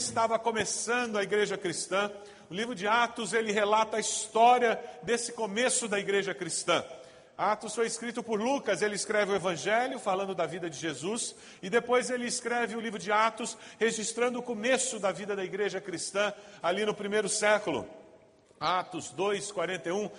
Estava 0.00 0.38
começando, 0.38 1.16
a 1.16 1.22
igreja 1.22 1.56
cristã. 1.56 2.10
O 2.48 2.54
livro 2.54 2.74
de 2.74 2.88
Atos, 2.88 3.32
ele 3.32 3.52
relata 3.52 3.98
a 3.98 4.00
história 4.00 4.82
desse 5.02 5.32
começo 5.32 5.86
da 5.86 6.00
igreja 6.00 6.34
cristã. 6.34 6.84
Atos 7.36 7.74
foi 7.74 7.86
escrito 7.86 8.22
por 8.22 8.40
Lucas, 8.40 8.82
ele 8.82 8.94
escreve 8.94 9.32
o 9.32 9.34
Evangelho 9.34 9.98
falando 9.98 10.34
da 10.34 10.44
vida 10.44 10.68
de 10.68 10.76
Jesus, 10.76 11.34
e 11.62 11.70
depois 11.70 12.10
ele 12.10 12.26
escreve 12.26 12.76
o 12.76 12.80
livro 12.80 12.98
de 12.98 13.10
Atos, 13.10 13.56
registrando 13.78 14.38
o 14.38 14.42
começo 14.42 14.98
da 14.98 15.10
vida 15.10 15.34
da 15.36 15.44
igreja 15.44 15.80
cristã, 15.80 16.34
ali 16.62 16.84
no 16.84 16.94
primeiro 16.94 17.28
século. 17.28 17.88
Atos 18.58 19.10
2, 19.10 19.52
41. 19.52 20.10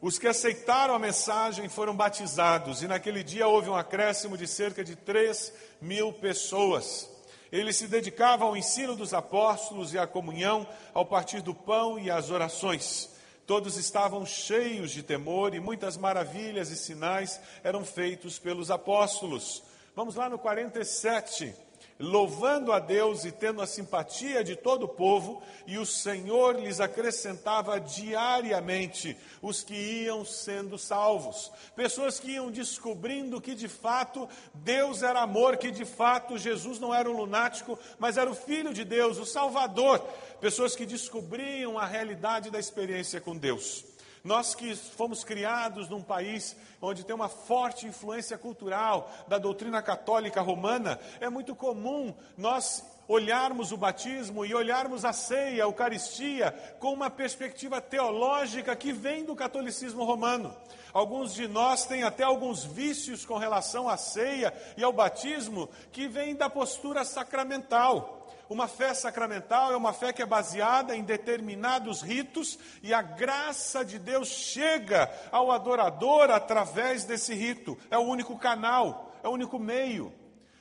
Os 0.00 0.18
que 0.18 0.28
aceitaram 0.28 0.94
a 0.94 0.98
mensagem 0.98 1.68
foram 1.68 1.94
batizados, 1.94 2.82
e 2.82 2.88
naquele 2.88 3.22
dia 3.22 3.48
houve 3.48 3.70
um 3.70 3.76
acréscimo 3.76 4.36
de 4.36 4.46
cerca 4.46 4.84
de 4.84 4.94
3 4.94 5.52
mil 5.80 6.12
pessoas. 6.12 7.17
Ele 7.50 7.72
se 7.72 7.86
dedicava 7.86 8.44
ao 8.44 8.56
ensino 8.56 8.94
dos 8.94 9.14
apóstolos 9.14 9.94
e 9.94 9.98
à 9.98 10.06
comunhão, 10.06 10.66
ao 10.92 11.06
partir 11.06 11.40
do 11.40 11.54
pão 11.54 11.98
e 11.98 12.10
às 12.10 12.30
orações. 12.30 13.10
Todos 13.46 13.76
estavam 13.76 14.26
cheios 14.26 14.90
de 14.90 15.02
temor 15.02 15.54
e 15.54 15.60
muitas 15.60 15.96
maravilhas 15.96 16.70
e 16.70 16.76
sinais 16.76 17.40
eram 17.64 17.84
feitos 17.84 18.38
pelos 18.38 18.70
apóstolos. 18.70 19.62
Vamos 19.96 20.14
lá 20.14 20.28
no 20.28 20.38
47 20.38 21.67
louvando 21.98 22.72
a 22.72 22.78
Deus 22.78 23.24
e 23.24 23.32
tendo 23.32 23.60
a 23.60 23.66
simpatia 23.66 24.44
de 24.44 24.54
todo 24.54 24.84
o 24.84 24.88
povo, 24.88 25.42
e 25.66 25.78
o 25.78 25.86
Senhor 25.86 26.58
lhes 26.58 26.80
acrescentava 26.80 27.80
diariamente 27.80 29.16
os 29.42 29.62
que 29.62 29.74
iam 29.74 30.24
sendo 30.24 30.78
salvos. 30.78 31.50
Pessoas 31.74 32.20
que 32.20 32.32
iam 32.32 32.50
descobrindo 32.50 33.40
que 33.40 33.54
de 33.54 33.68
fato 33.68 34.28
Deus 34.54 35.02
era 35.02 35.20
amor, 35.20 35.56
que 35.56 35.70
de 35.70 35.84
fato 35.84 36.38
Jesus 36.38 36.78
não 36.78 36.94
era 36.94 37.10
um 37.10 37.16
lunático, 37.16 37.78
mas 37.98 38.16
era 38.16 38.30
o 38.30 38.34
Filho 38.34 38.72
de 38.72 38.84
Deus, 38.84 39.18
o 39.18 39.26
Salvador. 39.26 39.98
Pessoas 40.40 40.76
que 40.76 40.86
descobriam 40.86 41.78
a 41.78 41.86
realidade 41.86 42.50
da 42.50 42.58
experiência 42.58 43.20
com 43.20 43.36
Deus. 43.36 43.87
Nós 44.24 44.54
que 44.54 44.74
fomos 44.74 45.24
criados 45.24 45.88
num 45.88 46.02
país 46.02 46.56
onde 46.80 47.04
tem 47.04 47.14
uma 47.14 47.28
forte 47.28 47.86
influência 47.86 48.36
cultural 48.36 49.10
da 49.28 49.38
doutrina 49.38 49.82
católica 49.82 50.40
romana, 50.40 50.98
é 51.20 51.28
muito 51.28 51.54
comum 51.54 52.14
nós 52.36 52.84
olharmos 53.08 53.72
o 53.72 53.76
batismo 53.76 54.44
e 54.44 54.54
olharmos 54.54 55.04
a 55.04 55.12
ceia, 55.14 55.64
a 55.64 55.66
Eucaristia, 55.66 56.52
com 56.78 56.92
uma 56.92 57.08
perspectiva 57.08 57.80
teológica 57.80 58.76
que 58.76 58.92
vem 58.92 59.24
do 59.24 59.34
catolicismo 59.34 60.04
romano. 60.04 60.54
Alguns 60.92 61.34
de 61.34 61.48
nós 61.48 61.86
têm 61.86 62.02
até 62.02 62.22
alguns 62.22 62.64
vícios 62.64 63.24
com 63.24 63.38
relação 63.38 63.88
à 63.88 63.96
ceia 63.96 64.52
e 64.76 64.84
ao 64.84 64.92
batismo 64.92 65.68
que 65.90 66.06
vêm 66.06 66.34
da 66.34 66.50
postura 66.50 67.04
sacramental. 67.04 68.17
Uma 68.48 68.66
fé 68.66 68.94
sacramental 68.94 69.72
é 69.72 69.76
uma 69.76 69.92
fé 69.92 70.10
que 70.10 70.22
é 70.22 70.26
baseada 70.26 70.96
em 70.96 71.02
determinados 71.02 72.00
ritos 72.00 72.58
e 72.82 72.94
a 72.94 73.02
graça 73.02 73.84
de 73.84 73.98
Deus 73.98 74.28
chega 74.28 75.10
ao 75.30 75.50
adorador 75.50 76.30
através 76.30 77.04
desse 77.04 77.34
rito. 77.34 77.76
É 77.90 77.98
o 77.98 78.02
único 78.02 78.38
canal, 78.38 79.12
é 79.22 79.28
o 79.28 79.32
único 79.32 79.58
meio. 79.58 80.10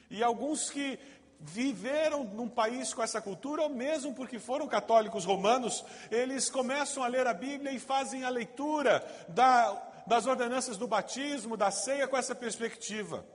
E 0.09 0.21
alguns 0.21 0.69
que 0.69 0.99
viveram 1.39 2.25
num 2.25 2.49
país 2.49 2.93
com 2.93 3.01
essa 3.01 3.21
cultura, 3.21 3.61
ou 3.61 3.69
mesmo 3.69 4.13
porque 4.13 4.37
foram 4.37 4.67
católicos 4.67 5.23
romanos, 5.23 5.85
eles 6.11 6.49
começam 6.49 7.03
a 7.03 7.07
ler 7.07 7.25
a 7.25 7.33
Bíblia 7.33 7.71
e 7.71 7.79
fazem 7.79 8.25
a 8.25 8.29
leitura 8.29 9.05
da, 9.29 10.03
das 10.05 10.25
ordenanças 10.25 10.75
do 10.75 10.87
batismo, 10.87 11.55
da 11.55 11.71
ceia, 11.71 12.07
com 12.07 12.17
essa 12.17 12.35
perspectiva. 12.35 13.25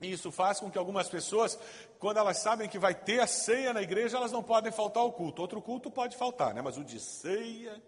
E 0.00 0.12
isso 0.12 0.30
faz 0.30 0.60
com 0.60 0.70
que 0.70 0.78
algumas 0.78 1.08
pessoas, 1.08 1.58
quando 1.98 2.18
elas 2.18 2.38
sabem 2.38 2.68
que 2.68 2.78
vai 2.78 2.94
ter 2.94 3.20
a 3.20 3.26
ceia 3.26 3.72
na 3.72 3.82
igreja, 3.82 4.16
elas 4.16 4.32
não 4.32 4.42
podem 4.42 4.72
faltar 4.72 5.02
ao 5.02 5.12
culto. 5.12 5.40
Outro 5.40 5.62
culto 5.62 5.90
pode 5.90 6.16
faltar, 6.16 6.52
né? 6.52 6.60
mas 6.60 6.76
o 6.76 6.84
de 6.84 7.00
ceia. 7.00 7.82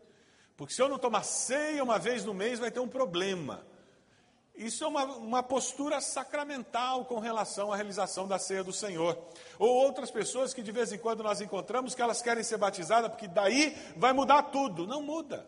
Porque 0.56 0.72
se 0.72 0.80
eu 0.80 0.88
não 0.88 0.98
tomar 0.98 1.24
ceia 1.24 1.82
uma 1.82 1.98
vez 1.98 2.24
no 2.24 2.32
mês, 2.32 2.58
vai 2.58 2.70
ter 2.70 2.80
um 2.80 2.88
problema. 2.88 3.66
Isso 4.56 4.84
é 4.84 4.86
uma, 4.86 5.04
uma 5.04 5.42
postura 5.42 6.00
sacramental 6.00 7.04
com 7.04 7.18
relação 7.18 7.70
à 7.70 7.76
realização 7.76 8.26
da 8.26 8.38
ceia 8.38 8.64
do 8.64 8.72
Senhor. 8.72 9.18
Ou 9.58 9.68
outras 9.68 10.10
pessoas 10.10 10.54
que 10.54 10.62
de 10.62 10.72
vez 10.72 10.92
em 10.92 10.98
quando 10.98 11.22
nós 11.22 11.42
encontramos 11.42 11.94
que 11.94 12.00
elas 12.00 12.22
querem 12.22 12.42
ser 12.42 12.56
batizadas 12.56 13.10
porque 13.10 13.28
daí 13.28 13.76
vai 13.96 14.14
mudar 14.14 14.44
tudo. 14.44 14.86
Não 14.86 15.02
muda. 15.02 15.46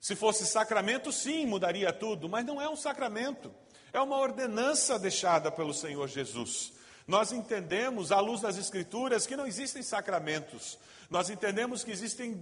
Se 0.00 0.16
fosse 0.16 0.44
sacramento, 0.44 1.12
sim, 1.12 1.46
mudaria 1.46 1.92
tudo, 1.92 2.28
mas 2.28 2.44
não 2.44 2.60
é 2.60 2.68
um 2.68 2.76
sacramento. 2.76 3.54
É 3.94 4.00
uma 4.00 4.18
ordenança 4.18 4.98
deixada 4.98 5.52
pelo 5.52 5.72
Senhor 5.72 6.08
Jesus. 6.08 6.72
Nós 7.06 7.30
entendemos, 7.30 8.10
à 8.10 8.18
luz 8.18 8.40
das 8.40 8.58
Escrituras, 8.58 9.24
que 9.24 9.36
não 9.36 9.46
existem 9.46 9.84
sacramentos. 9.84 10.76
Nós 11.08 11.30
entendemos 11.30 11.84
que 11.84 11.92
existem 11.92 12.32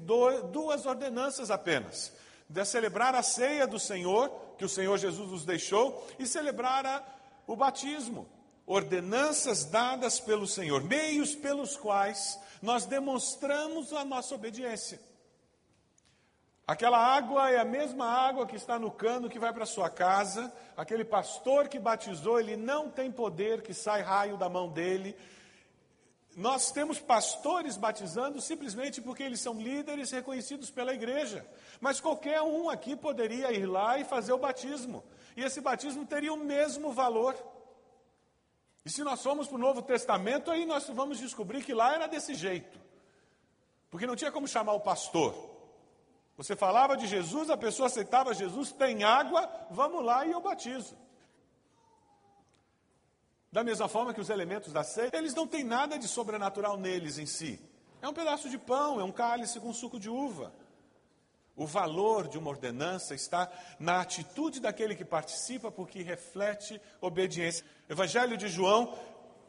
duas 0.50 0.86
ordenanças 0.86 1.50
apenas: 1.50 2.10
de 2.48 2.64
celebrar 2.64 3.14
a 3.14 3.22
ceia 3.22 3.66
do 3.66 3.78
Senhor, 3.78 4.30
que 4.56 4.64
o 4.64 4.68
Senhor 4.68 4.96
Jesus 4.96 5.30
nos 5.30 5.44
deixou, 5.44 6.08
e 6.18 6.26
celebrar 6.26 6.86
a, 6.86 7.04
o 7.46 7.54
batismo. 7.54 8.26
Ordenanças 8.64 9.62
dadas 9.66 10.18
pelo 10.18 10.46
Senhor, 10.46 10.82
meios 10.82 11.34
pelos 11.34 11.76
quais 11.76 12.38
nós 12.62 12.86
demonstramos 12.86 13.92
a 13.92 14.06
nossa 14.06 14.34
obediência. 14.34 14.98
Aquela 16.66 16.98
água 16.98 17.50
é 17.50 17.58
a 17.58 17.64
mesma 17.64 18.06
água 18.06 18.46
que 18.46 18.54
está 18.54 18.78
no 18.78 18.90
cano 18.90 19.28
que 19.28 19.38
vai 19.38 19.52
para 19.52 19.66
sua 19.66 19.90
casa. 19.90 20.52
Aquele 20.76 21.04
pastor 21.04 21.68
que 21.68 21.78
batizou, 21.78 22.38
ele 22.38 22.56
não 22.56 22.88
tem 22.88 23.10
poder 23.10 23.62
que 23.62 23.74
sai 23.74 24.00
raio 24.00 24.36
da 24.36 24.48
mão 24.48 24.68
dele. 24.68 25.16
Nós 26.36 26.70
temos 26.70 26.98
pastores 26.98 27.76
batizando 27.76 28.40
simplesmente 28.40 29.02
porque 29.02 29.22
eles 29.22 29.40
são 29.40 29.60
líderes 29.60 30.10
reconhecidos 30.12 30.70
pela 30.70 30.94
igreja. 30.94 31.44
Mas 31.80 32.00
qualquer 32.00 32.40
um 32.40 32.70
aqui 32.70 32.94
poderia 32.96 33.52
ir 33.52 33.66
lá 33.66 33.98
e 33.98 34.04
fazer 34.04 34.32
o 34.32 34.38
batismo. 34.38 35.04
E 35.36 35.42
esse 35.42 35.60
batismo 35.60 36.06
teria 36.06 36.32
o 36.32 36.38
mesmo 36.38 36.92
valor. 36.92 37.36
E 38.84 38.90
se 38.90 39.02
nós 39.02 39.22
formos 39.22 39.46
para 39.46 39.56
o 39.56 39.60
Novo 39.60 39.82
Testamento, 39.82 40.50
aí 40.50 40.64
nós 40.64 40.88
vamos 40.88 41.18
descobrir 41.18 41.62
que 41.62 41.74
lá 41.74 41.94
era 41.94 42.06
desse 42.06 42.34
jeito. 42.34 42.80
Porque 43.90 44.06
não 44.06 44.16
tinha 44.16 44.32
como 44.32 44.48
chamar 44.48 44.72
o 44.72 44.80
pastor. 44.80 45.51
Você 46.36 46.56
falava 46.56 46.96
de 46.96 47.06
Jesus, 47.06 47.50
a 47.50 47.56
pessoa 47.56 47.86
aceitava 47.86 48.34
Jesus, 48.34 48.72
tem 48.72 49.04
água, 49.04 49.48
vamos 49.70 50.04
lá 50.04 50.26
e 50.26 50.32
eu 50.32 50.40
batizo. 50.40 50.96
Da 53.50 53.62
mesma 53.62 53.86
forma 53.86 54.14
que 54.14 54.20
os 54.20 54.30
elementos 54.30 54.72
da 54.72 54.82
ceia, 54.82 55.10
eles 55.12 55.34
não 55.34 55.46
têm 55.46 55.62
nada 55.62 55.98
de 55.98 56.08
sobrenatural 56.08 56.78
neles 56.78 57.18
em 57.18 57.26
si. 57.26 57.60
É 58.00 58.08
um 58.08 58.14
pedaço 58.14 58.48
de 58.48 58.56
pão, 58.56 58.98
é 58.98 59.04
um 59.04 59.12
cálice 59.12 59.60
com 59.60 59.72
suco 59.74 60.00
de 60.00 60.08
uva. 60.08 60.52
O 61.54 61.66
valor 61.66 62.28
de 62.28 62.38
uma 62.38 62.48
ordenança 62.48 63.14
está 63.14 63.50
na 63.78 64.00
atitude 64.00 64.58
daquele 64.58 64.96
que 64.96 65.04
participa, 65.04 65.70
porque 65.70 66.02
reflete 66.02 66.80
obediência. 66.98 67.64
Evangelho 67.90 68.38
de 68.38 68.48
João, 68.48 68.98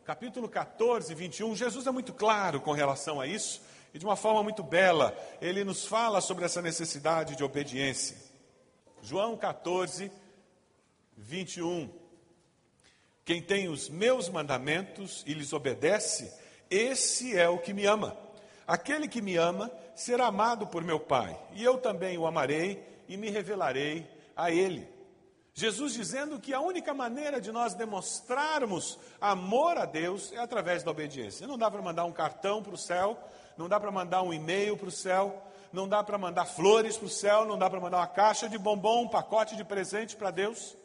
capítulo 0.03 0.49
14, 0.49 1.15
21, 1.15 1.55
Jesus 1.55 1.87
é 1.87 1.91
muito 1.91 2.13
claro 2.13 2.59
com 2.59 2.73
relação 2.73 3.21
a 3.21 3.25
isso, 3.25 3.61
e 3.93 3.99
de 3.99 4.05
uma 4.05 4.15
forma 4.15 4.41
muito 4.41 4.63
bela, 4.63 5.15
ele 5.39 5.63
nos 5.63 5.85
fala 5.85 6.19
sobre 6.19 6.45
essa 6.45 6.61
necessidade 6.61 7.35
de 7.35 7.43
obediência. 7.43 8.17
João 9.01 9.37
14, 9.37 10.11
21. 11.15 11.89
Quem 13.23 13.41
tem 13.41 13.69
os 13.69 13.89
meus 13.89 14.29
mandamentos 14.29 15.23
e 15.27 15.33
lhes 15.33 15.53
obedece, 15.53 16.33
esse 16.69 17.37
é 17.37 17.47
o 17.47 17.59
que 17.59 17.73
me 17.73 17.85
ama. 17.85 18.17
Aquele 18.65 19.07
que 19.07 19.21
me 19.21 19.35
ama 19.35 19.71
será 19.95 20.27
amado 20.27 20.65
por 20.67 20.83
meu 20.83 20.99
Pai, 20.99 21.39
e 21.53 21.63
eu 21.63 21.77
também 21.77 22.17
o 22.17 22.25
amarei 22.25 22.83
e 23.07 23.15
me 23.15 23.29
revelarei 23.29 24.09
a 24.35 24.49
ele. 24.49 24.91
Jesus 25.53 25.93
dizendo 25.93 26.39
que 26.39 26.51
a 26.51 26.59
única 26.59 26.95
maneira 26.95 27.39
de 27.39 27.51
nós 27.51 27.75
demonstrarmos 27.75 28.97
amor 29.21 29.77
a 29.77 29.85
Deus 29.85 30.31
é 30.33 30.39
através 30.39 30.81
da 30.81 30.89
obediência. 30.89 31.45
Não 31.45 31.59
dá 31.59 31.69
para 31.69 31.81
mandar 31.81 32.05
um 32.05 32.11
cartão 32.11 32.63
para 32.63 32.73
o 32.73 32.77
céu, 32.77 33.17
não 33.57 33.69
dá 33.69 33.79
para 33.79 33.91
mandar 33.91 34.21
um 34.21 34.33
e-mail 34.33 34.77
para 34.77 34.87
o 34.87 34.91
céu, 34.91 35.41
não 35.71 35.87
dá 35.87 36.03
para 36.03 36.17
mandar 36.17 36.45
flores 36.45 36.97
para 36.97 37.07
o 37.07 37.09
céu, 37.09 37.45
não 37.45 37.57
dá 37.57 37.69
para 37.69 37.79
mandar 37.79 37.97
uma 37.97 38.07
caixa 38.07 38.47
de 38.47 38.57
bombom, 38.57 39.03
um 39.03 39.09
pacote 39.09 39.55
de 39.55 39.63
presente 39.63 40.15
para 40.15 40.31
Deus. 40.31 40.75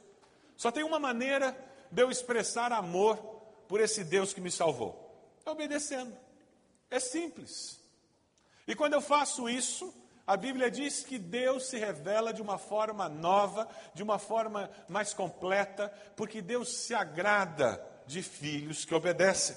Só 0.57 0.71
tem 0.71 0.83
uma 0.83 0.99
maneira 0.99 1.57
de 1.91 2.03
eu 2.03 2.11
expressar 2.11 2.73
amor 2.73 3.17
por 3.69 3.81
esse 3.81 4.03
Deus 4.03 4.33
que 4.33 4.41
me 4.41 4.51
salvou? 4.51 5.09
É 5.45 5.51
obedecendo. 5.51 6.17
É 6.91 6.99
simples. 6.99 7.79
E 8.67 8.75
quando 8.75 8.95
eu 8.95 9.01
faço 9.01 9.49
isso, 9.49 9.95
a 10.27 10.37
Bíblia 10.37 10.71
diz 10.71 11.05
que 11.05 11.19
Deus 11.19 11.69
se 11.69 11.79
revela 11.79 12.33
de 12.33 12.43
uma 12.43 12.59
forma 12.59 13.09
nova, 13.09 13.69
de 13.95 14.03
uma 14.03 14.19
forma 14.19 14.71
mais 14.89 15.15
completa, 15.15 15.93
porque 16.17 16.43
Deus 16.43 16.79
se 16.79 16.95
agrada 16.95 17.83
de 18.07 18.23
filhos 18.23 18.85
que 18.85 18.95
obedecem. 18.95 19.57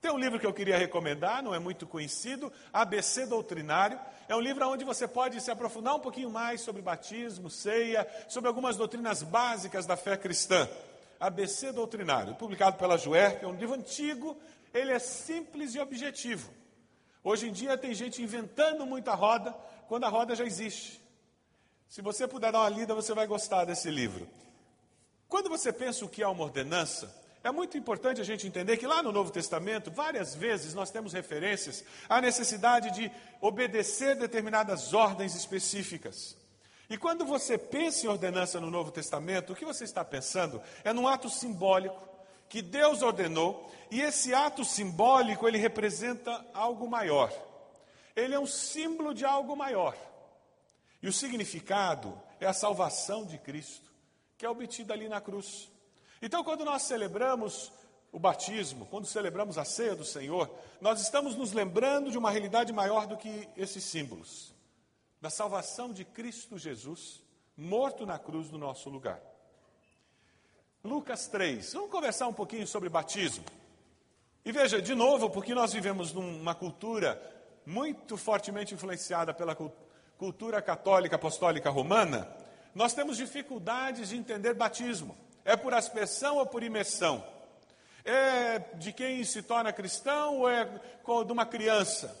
Tem 0.00 0.12
um 0.12 0.18
livro 0.18 0.38
que 0.38 0.46
eu 0.46 0.52
queria 0.52 0.78
recomendar, 0.78 1.42
não 1.42 1.52
é 1.52 1.58
muito 1.58 1.86
conhecido, 1.86 2.52
ABC 2.72 3.26
Doutrinário. 3.26 3.98
É 4.28 4.36
um 4.36 4.40
livro 4.40 4.68
onde 4.68 4.84
você 4.84 5.08
pode 5.08 5.40
se 5.40 5.50
aprofundar 5.50 5.96
um 5.96 6.00
pouquinho 6.00 6.30
mais 6.30 6.60
sobre 6.60 6.80
batismo, 6.80 7.50
ceia, 7.50 8.06
sobre 8.28 8.46
algumas 8.46 8.76
doutrinas 8.76 9.24
básicas 9.24 9.86
da 9.86 9.96
fé 9.96 10.16
cristã. 10.16 10.68
ABC 11.18 11.72
Doutrinário, 11.72 12.36
publicado 12.36 12.76
pela 12.76 12.96
Juerp, 12.96 13.42
é 13.42 13.46
um 13.46 13.54
livro 13.54 13.74
antigo, 13.74 14.36
ele 14.72 14.92
é 14.92 15.00
simples 15.00 15.74
e 15.74 15.80
objetivo. 15.80 16.48
Hoje 17.24 17.48
em 17.48 17.52
dia 17.52 17.76
tem 17.76 17.92
gente 17.92 18.22
inventando 18.22 18.86
muita 18.86 19.14
roda, 19.14 19.52
quando 19.88 20.04
a 20.04 20.08
roda 20.08 20.36
já 20.36 20.44
existe. 20.44 21.00
Se 21.88 22.00
você 22.02 22.28
puder 22.28 22.52
dar 22.52 22.60
uma 22.60 22.68
lida, 22.68 22.94
você 22.94 23.12
vai 23.12 23.26
gostar 23.26 23.64
desse 23.64 23.90
livro. 23.90 24.28
Quando 25.26 25.48
você 25.48 25.72
pensa 25.72 26.04
o 26.04 26.08
que 26.08 26.22
é 26.22 26.28
uma 26.28 26.44
ordenança, 26.44 27.12
é 27.42 27.50
muito 27.50 27.78
importante 27.78 28.20
a 28.20 28.24
gente 28.24 28.46
entender 28.46 28.76
que 28.76 28.86
lá 28.86 29.02
no 29.02 29.12
Novo 29.12 29.30
Testamento, 29.30 29.90
várias 29.90 30.34
vezes 30.34 30.74
nós 30.74 30.90
temos 30.90 31.12
referências 31.12 31.84
à 32.08 32.20
necessidade 32.20 32.90
de 32.90 33.10
obedecer 33.40 34.16
determinadas 34.16 34.92
ordens 34.92 35.34
específicas. 35.34 36.36
E 36.90 36.96
quando 36.96 37.24
você 37.24 37.56
pensa 37.56 38.06
em 38.06 38.08
ordenança 38.08 38.60
no 38.60 38.70
Novo 38.70 38.90
Testamento, 38.90 39.52
o 39.52 39.56
que 39.56 39.64
você 39.64 39.84
está 39.84 40.04
pensando 40.04 40.60
é 40.82 40.92
num 40.92 41.06
ato 41.06 41.28
simbólico 41.28 42.08
que 42.48 42.62
Deus 42.62 43.02
ordenou, 43.02 43.70
e 43.90 44.00
esse 44.00 44.32
ato 44.32 44.64
simbólico 44.64 45.46
ele 45.46 45.58
representa 45.58 46.44
algo 46.54 46.88
maior. 46.88 47.30
Ele 48.16 48.34
é 48.34 48.40
um 48.40 48.46
símbolo 48.46 49.12
de 49.14 49.24
algo 49.24 49.54
maior. 49.54 49.96
E 51.02 51.08
o 51.08 51.12
significado 51.12 52.20
é 52.40 52.46
a 52.46 52.52
salvação 52.52 53.24
de 53.24 53.38
Cristo, 53.38 53.92
que 54.36 54.46
é 54.46 54.48
obtida 54.48 54.94
ali 54.94 55.08
na 55.08 55.20
cruz. 55.20 55.70
Então, 56.20 56.42
quando 56.42 56.64
nós 56.64 56.82
celebramos 56.82 57.72
o 58.10 58.18
batismo, 58.18 58.86
quando 58.86 59.06
celebramos 59.06 59.58
a 59.58 59.64
ceia 59.64 59.94
do 59.94 60.04
Senhor, 60.04 60.50
nós 60.80 61.00
estamos 61.00 61.36
nos 61.36 61.52
lembrando 61.52 62.10
de 62.10 62.18
uma 62.18 62.30
realidade 62.30 62.72
maior 62.72 63.06
do 63.06 63.16
que 63.16 63.48
esses 63.56 63.84
símbolos 63.84 64.54
da 65.20 65.30
salvação 65.30 65.92
de 65.92 66.04
Cristo 66.04 66.56
Jesus, 66.56 67.22
morto 67.56 68.06
na 68.06 68.18
cruz 68.18 68.50
no 68.50 68.58
nosso 68.58 68.88
lugar. 68.88 69.20
Lucas 70.82 71.26
3. 71.26 71.72
Vamos 71.72 71.90
conversar 71.90 72.28
um 72.28 72.32
pouquinho 72.32 72.66
sobre 72.66 72.88
batismo. 72.88 73.44
E 74.44 74.52
veja, 74.52 74.80
de 74.80 74.94
novo, 74.94 75.28
porque 75.28 75.54
nós 75.54 75.72
vivemos 75.72 76.12
numa 76.12 76.54
cultura 76.54 77.20
muito 77.66 78.16
fortemente 78.16 78.72
influenciada 78.74 79.34
pela 79.34 79.56
cultura 80.16 80.62
católica 80.62 81.16
apostólica 81.16 81.68
romana, 81.68 82.28
nós 82.74 82.94
temos 82.94 83.16
dificuldades 83.16 84.08
de 84.08 84.16
entender 84.16 84.54
batismo. 84.54 85.16
É 85.48 85.56
por 85.56 85.72
aspersão 85.72 86.36
ou 86.36 86.44
por 86.44 86.62
imersão? 86.62 87.24
É 88.04 88.58
de 88.74 88.92
quem 88.92 89.24
se 89.24 89.42
torna 89.42 89.72
cristão 89.72 90.40
ou 90.40 90.50
é 90.50 90.66
de 90.66 91.32
uma 91.32 91.46
criança? 91.46 92.14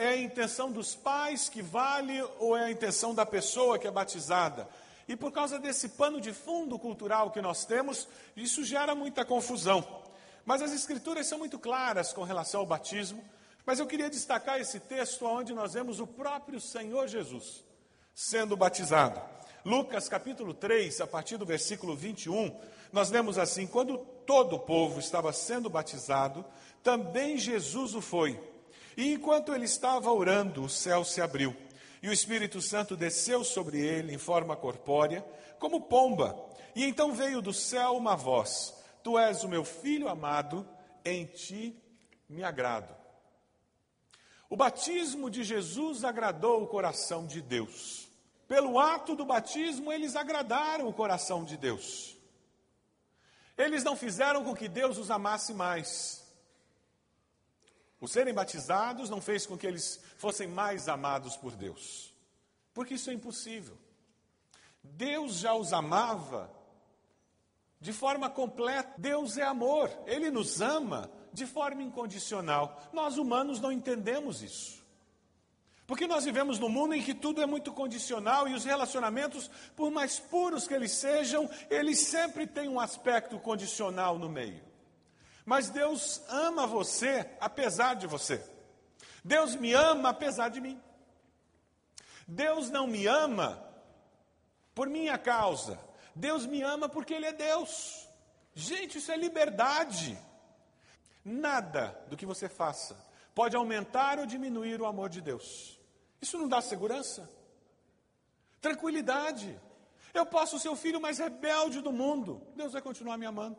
É 0.00 0.08
a 0.08 0.16
intenção 0.16 0.72
dos 0.72 0.92
pais 0.96 1.48
que 1.48 1.62
vale 1.62 2.20
ou 2.40 2.56
é 2.56 2.64
a 2.64 2.70
intenção 2.72 3.14
da 3.14 3.24
pessoa 3.24 3.78
que 3.78 3.86
é 3.86 3.90
batizada? 3.92 4.68
E 5.06 5.14
por 5.14 5.30
causa 5.30 5.60
desse 5.60 5.90
pano 5.90 6.20
de 6.20 6.32
fundo 6.32 6.76
cultural 6.76 7.30
que 7.30 7.40
nós 7.40 7.64
temos, 7.64 8.08
isso 8.36 8.64
gera 8.64 8.96
muita 8.96 9.24
confusão. 9.24 10.02
Mas 10.44 10.60
as 10.60 10.72
escrituras 10.72 11.28
são 11.28 11.38
muito 11.38 11.60
claras 11.60 12.12
com 12.12 12.24
relação 12.24 12.62
ao 12.62 12.66
batismo. 12.66 13.24
Mas 13.64 13.78
eu 13.78 13.86
queria 13.86 14.10
destacar 14.10 14.60
esse 14.60 14.80
texto 14.80 15.24
onde 15.24 15.54
nós 15.54 15.74
vemos 15.74 16.00
o 16.00 16.06
próprio 16.06 16.60
Senhor 16.60 17.06
Jesus 17.06 17.62
sendo 18.12 18.56
batizado. 18.56 19.20
Lucas 19.66 20.08
capítulo 20.08 20.54
3, 20.54 21.00
a 21.00 21.08
partir 21.08 21.36
do 21.36 21.44
versículo 21.44 21.96
21, 21.96 22.56
nós 22.92 23.10
lemos 23.10 23.36
assim: 23.36 23.66
Quando 23.66 23.98
todo 24.24 24.54
o 24.54 24.60
povo 24.60 25.00
estava 25.00 25.32
sendo 25.32 25.68
batizado, 25.68 26.44
também 26.84 27.36
Jesus 27.36 27.92
o 27.92 28.00
foi. 28.00 28.40
E 28.96 29.12
enquanto 29.12 29.52
ele 29.52 29.64
estava 29.64 30.12
orando, 30.12 30.62
o 30.62 30.68
céu 30.68 31.02
se 31.02 31.20
abriu, 31.20 31.52
e 32.00 32.08
o 32.08 32.12
Espírito 32.12 32.62
Santo 32.62 32.96
desceu 32.96 33.42
sobre 33.42 33.84
ele 33.84 34.14
em 34.14 34.18
forma 34.18 34.54
corpórea, 34.54 35.26
como 35.58 35.80
pomba. 35.80 36.40
E 36.72 36.84
então 36.84 37.12
veio 37.12 37.42
do 37.42 37.52
céu 37.52 37.96
uma 37.96 38.14
voz: 38.14 38.72
Tu 39.02 39.18
és 39.18 39.42
o 39.42 39.48
meu 39.48 39.64
filho 39.64 40.08
amado, 40.08 40.64
em 41.04 41.26
ti 41.26 41.76
me 42.28 42.44
agrado. 42.44 42.94
O 44.48 44.56
batismo 44.56 45.28
de 45.28 45.42
Jesus 45.42 46.04
agradou 46.04 46.62
o 46.62 46.68
coração 46.68 47.26
de 47.26 47.42
Deus. 47.42 48.05
Pelo 48.48 48.78
ato 48.78 49.16
do 49.16 49.24
batismo, 49.24 49.92
eles 49.92 50.14
agradaram 50.14 50.86
o 50.86 50.92
coração 50.92 51.44
de 51.44 51.56
Deus. 51.56 52.16
Eles 53.56 53.82
não 53.82 53.96
fizeram 53.96 54.44
com 54.44 54.54
que 54.54 54.68
Deus 54.68 54.98
os 54.98 55.10
amasse 55.10 55.52
mais. 55.52 56.24
O 58.00 58.06
serem 58.06 58.34
batizados 58.34 59.10
não 59.10 59.20
fez 59.20 59.46
com 59.46 59.56
que 59.56 59.66
eles 59.66 60.00
fossem 60.18 60.46
mais 60.46 60.88
amados 60.88 61.36
por 61.36 61.56
Deus, 61.56 62.14
porque 62.74 62.94
isso 62.94 63.10
é 63.10 63.14
impossível. 63.14 63.76
Deus 64.82 65.38
já 65.38 65.54
os 65.54 65.72
amava 65.72 66.50
de 67.80 67.92
forma 67.92 68.30
completa. 68.30 68.94
Deus 68.96 69.36
é 69.36 69.42
amor, 69.42 69.90
Ele 70.06 70.30
nos 70.30 70.60
ama 70.60 71.10
de 71.32 71.46
forma 71.46 71.82
incondicional. 71.82 72.80
Nós 72.92 73.18
humanos 73.18 73.60
não 73.60 73.72
entendemos 73.72 74.42
isso. 74.42 74.85
Porque 75.86 76.06
nós 76.06 76.24
vivemos 76.24 76.58
num 76.58 76.68
mundo 76.68 76.94
em 76.94 77.02
que 77.02 77.14
tudo 77.14 77.40
é 77.40 77.46
muito 77.46 77.72
condicional 77.72 78.48
e 78.48 78.54
os 78.54 78.64
relacionamentos, 78.64 79.48
por 79.76 79.90
mais 79.90 80.18
puros 80.18 80.66
que 80.66 80.74
eles 80.74 80.90
sejam, 80.90 81.48
eles 81.70 82.00
sempre 82.00 82.46
têm 82.46 82.68
um 82.68 82.80
aspecto 82.80 83.38
condicional 83.38 84.18
no 84.18 84.28
meio. 84.28 84.64
Mas 85.44 85.70
Deus 85.70 86.20
ama 86.28 86.66
você 86.66 87.30
apesar 87.40 87.94
de 87.94 88.08
você. 88.08 88.44
Deus 89.24 89.54
me 89.54 89.72
ama 89.72 90.08
apesar 90.08 90.48
de 90.48 90.60
mim. 90.60 90.80
Deus 92.26 92.68
não 92.68 92.88
me 92.88 93.06
ama 93.06 93.62
por 94.74 94.88
minha 94.88 95.16
causa. 95.16 95.78
Deus 96.16 96.44
me 96.46 96.62
ama 96.62 96.88
porque 96.88 97.14
Ele 97.14 97.26
é 97.26 97.32
Deus. 97.32 98.08
Gente, 98.54 98.98
isso 98.98 99.12
é 99.12 99.16
liberdade. 99.16 100.18
Nada 101.24 101.96
do 102.08 102.16
que 102.16 102.26
você 102.26 102.48
faça 102.48 102.96
pode 103.36 103.54
aumentar 103.54 104.18
ou 104.18 104.26
diminuir 104.26 104.80
o 104.80 104.86
amor 104.86 105.08
de 105.08 105.20
Deus. 105.20 105.75
Isso 106.20 106.38
não 106.38 106.48
dá 106.48 106.60
segurança? 106.60 107.30
Tranquilidade. 108.60 109.60
Eu 110.12 110.24
posso 110.24 110.58
ser 110.58 110.68
o 110.68 110.76
filho 110.76 111.00
mais 111.00 111.18
rebelde 111.18 111.80
do 111.80 111.92
mundo, 111.92 112.42
Deus 112.54 112.72
vai 112.72 112.82
continuar 112.82 113.18
me 113.18 113.26
amando. 113.26 113.58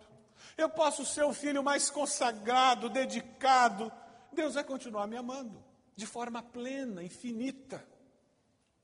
Eu 0.58 0.70
posso 0.70 1.06
ser 1.06 1.24
o 1.24 1.34
filho 1.34 1.64
mais 1.64 1.90
consagrado, 1.90 2.90
dedicado, 2.90 3.92
Deus 4.32 4.56
vai 4.56 4.64
continuar 4.64 5.08
me 5.08 5.18
amando, 5.18 5.64
de 5.96 6.06
forma 6.06 6.42
plena, 6.42 7.04
infinita. 7.04 7.86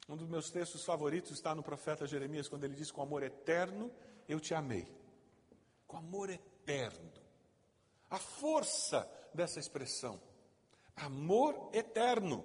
Um 0.08 0.18
dos 0.18 0.27
meus 0.27 0.50
textos 0.50 0.84
favoritos 0.84 1.32
está 1.32 1.56
no 1.56 1.63
profeta 1.63 2.06
Jeremias, 2.06 2.48
quando 2.48 2.63
ele 2.63 2.75
diz: 2.75 2.92
Com 2.92 3.01
amor 3.01 3.24
eterno 3.24 3.92
eu 4.27 4.39
te 4.39 4.53
amei. 4.53 4.88
Com 5.88 5.98
amor 5.98 6.30
eterno. 6.30 7.12
A 8.10 8.18
força 8.18 9.10
dessa 9.34 9.60
expressão. 9.60 10.20
Amor 10.96 11.70
eterno. 11.74 12.44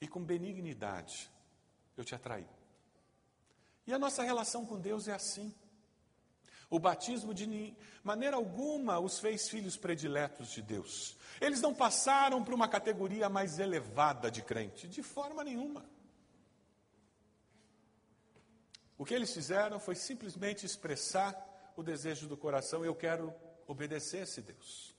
E 0.00 0.06
com 0.06 0.22
benignidade 0.22 1.30
eu 1.96 2.04
te 2.04 2.14
atraí. 2.14 2.46
E 3.86 3.92
a 3.92 3.98
nossa 3.98 4.22
relação 4.22 4.66
com 4.66 4.78
Deus 4.78 5.08
é 5.08 5.14
assim. 5.14 5.54
O 6.68 6.78
batismo 6.78 7.32
de 7.32 7.76
maneira 8.02 8.36
alguma 8.36 8.98
os 8.98 9.20
fez 9.20 9.48
filhos 9.48 9.76
prediletos 9.76 10.50
de 10.50 10.60
Deus. 10.60 11.16
Eles 11.40 11.60
não 11.60 11.72
passaram 11.72 12.42
para 12.42 12.54
uma 12.54 12.68
categoria 12.68 13.28
mais 13.28 13.58
elevada 13.58 14.30
de 14.30 14.42
crente, 14.42 14.88
de 14.88 15.02
forma 15.02 15.44
nenhuma. 15.44 15.88
O 18.98 19.04
que 19.04 19.14
eles 19.14 19.32
fizeram 19.32 19.78
foi 19.78 19.94
simplesmente 19.94 20.66
expressar 20.66 21.72
o 21.76 21.82
desejo 21.82 22.26
do 22.26 22.36
coração: 22.36 22.84
eu 22.84 22.94
quero 22.94 23.32
obedecer 23.66 24.22
esse 24.22 24.40
Deus. 24.40 24.94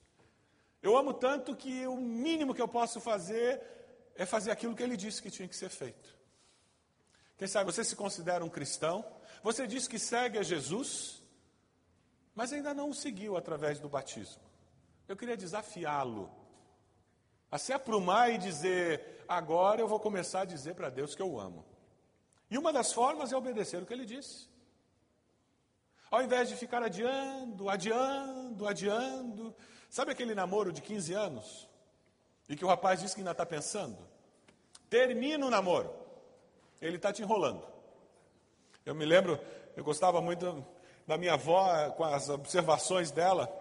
Eu 0.82 0.96
amo 0.96 1.14
tanto 1.14 1.56
que 1.56 1.86
o 1.88 1.98
mínimo 1.98 2.54
que 2.54 2.62
eu 2.62 2.68
posso 2.68 3.02
fazer 3.02 3.62
é 4.18 4.26
fazer 4.26 4.52
aquilo 4.52 4.76
que 4.76 4.84
ele 4.84 4.98
disse 4.98 5.22
que 5.22 5.32
tinha 5.32 5.48
que 5.48 5.56
ser 5.56 5.70
feito. 5.70 6.18
Quem 7.38 7.48
sabe 7.48 7.72
você 7.72 7.84
se 7.84 7.96
considera 7.96 8.44
um 8.44 8.50
cristão, 8.50 9.06
você 9.44 9.68
diz 9.68 9.88
que 9.88 10.00
segue 10.00 10.40
a 10.40 10.44
Jesus, 10.44 11.22
mas 12.34 12.52
ainda 12.52 12.74
não 12.74 12.90
o 12.90 12.96
seguiu 12.96 13.38
através 13.38 13.80
do 13.80 13.88
batismo. 13.88 14.42
Eu 15.08 15.16
queria 15.16 15.38
desafiá-lo 15.38 16.30
a 17.52 17.58
se 17.58 17.72
aprumar 17.72 18.32
e 18.32 18.38
dizer: 18.38 19.24
agora 19.28 19.80
eu 19.80 19.88
vou 19.88 20.00
começar 20.00 20.42
a 20.42 20.46
dizer 20.46 20.74
para 20.74 20.90
Deus 20.90 21.16
que 21.16 21.22
eu 21.22 21.40
amo. 21.40 21.64
E 22.50 22.58
uma 22.58 22.74
das 22.74 22.92
formas 22.92 23.32
é 23.32 23.38
obedecer 23.38 23.82
o 23.82 23.86
que 23.86 23.94
ele 23.94 24.06
disse. 24.06 24.50
Ao 26.10 26.24
invés 26.24 26.50
de 26.50 26.56
ficar 26.56 26.82
adiando, 26.82 27.70
adiando, 27.70 28.68
adiando. 28.68 29.56
Sabe 29.90 30.12
aquele 30.12 30.34
namoro 30.34 30.72
de 30.72 30.82
15 30.82 31.14
anos? 31.14 31.70
E 32.48 32.56
que 32.56 32.66
o 32.66 32.68
rapaz 32.68 33.02
diz 33.02 33.14
que 33.14 33.22
ainda 33.22 33.32
está 33.32 33.46
pensando? 33.46 33.98
Termina 34.90 35.46
o 35.46 35.50
namoro 35.50 36.08
ele 36.82 36.98
está 36.98 37.12
te 37.12 37.22
enrolando. 37.22 37.66
Eu 38.86 38.96
me 38.96 39.06
lembro, 39.06 39.40
eu 39.76 39.84
gostava 39.84 40.22
muito 40.22 40.66
da 41.06 41.18
minha 41.18 41.34
avó, 41.34 41.90
com 41.92 42.04
as 42.04 42.30
observações 42.30 43.12
dela, 43.12 43.52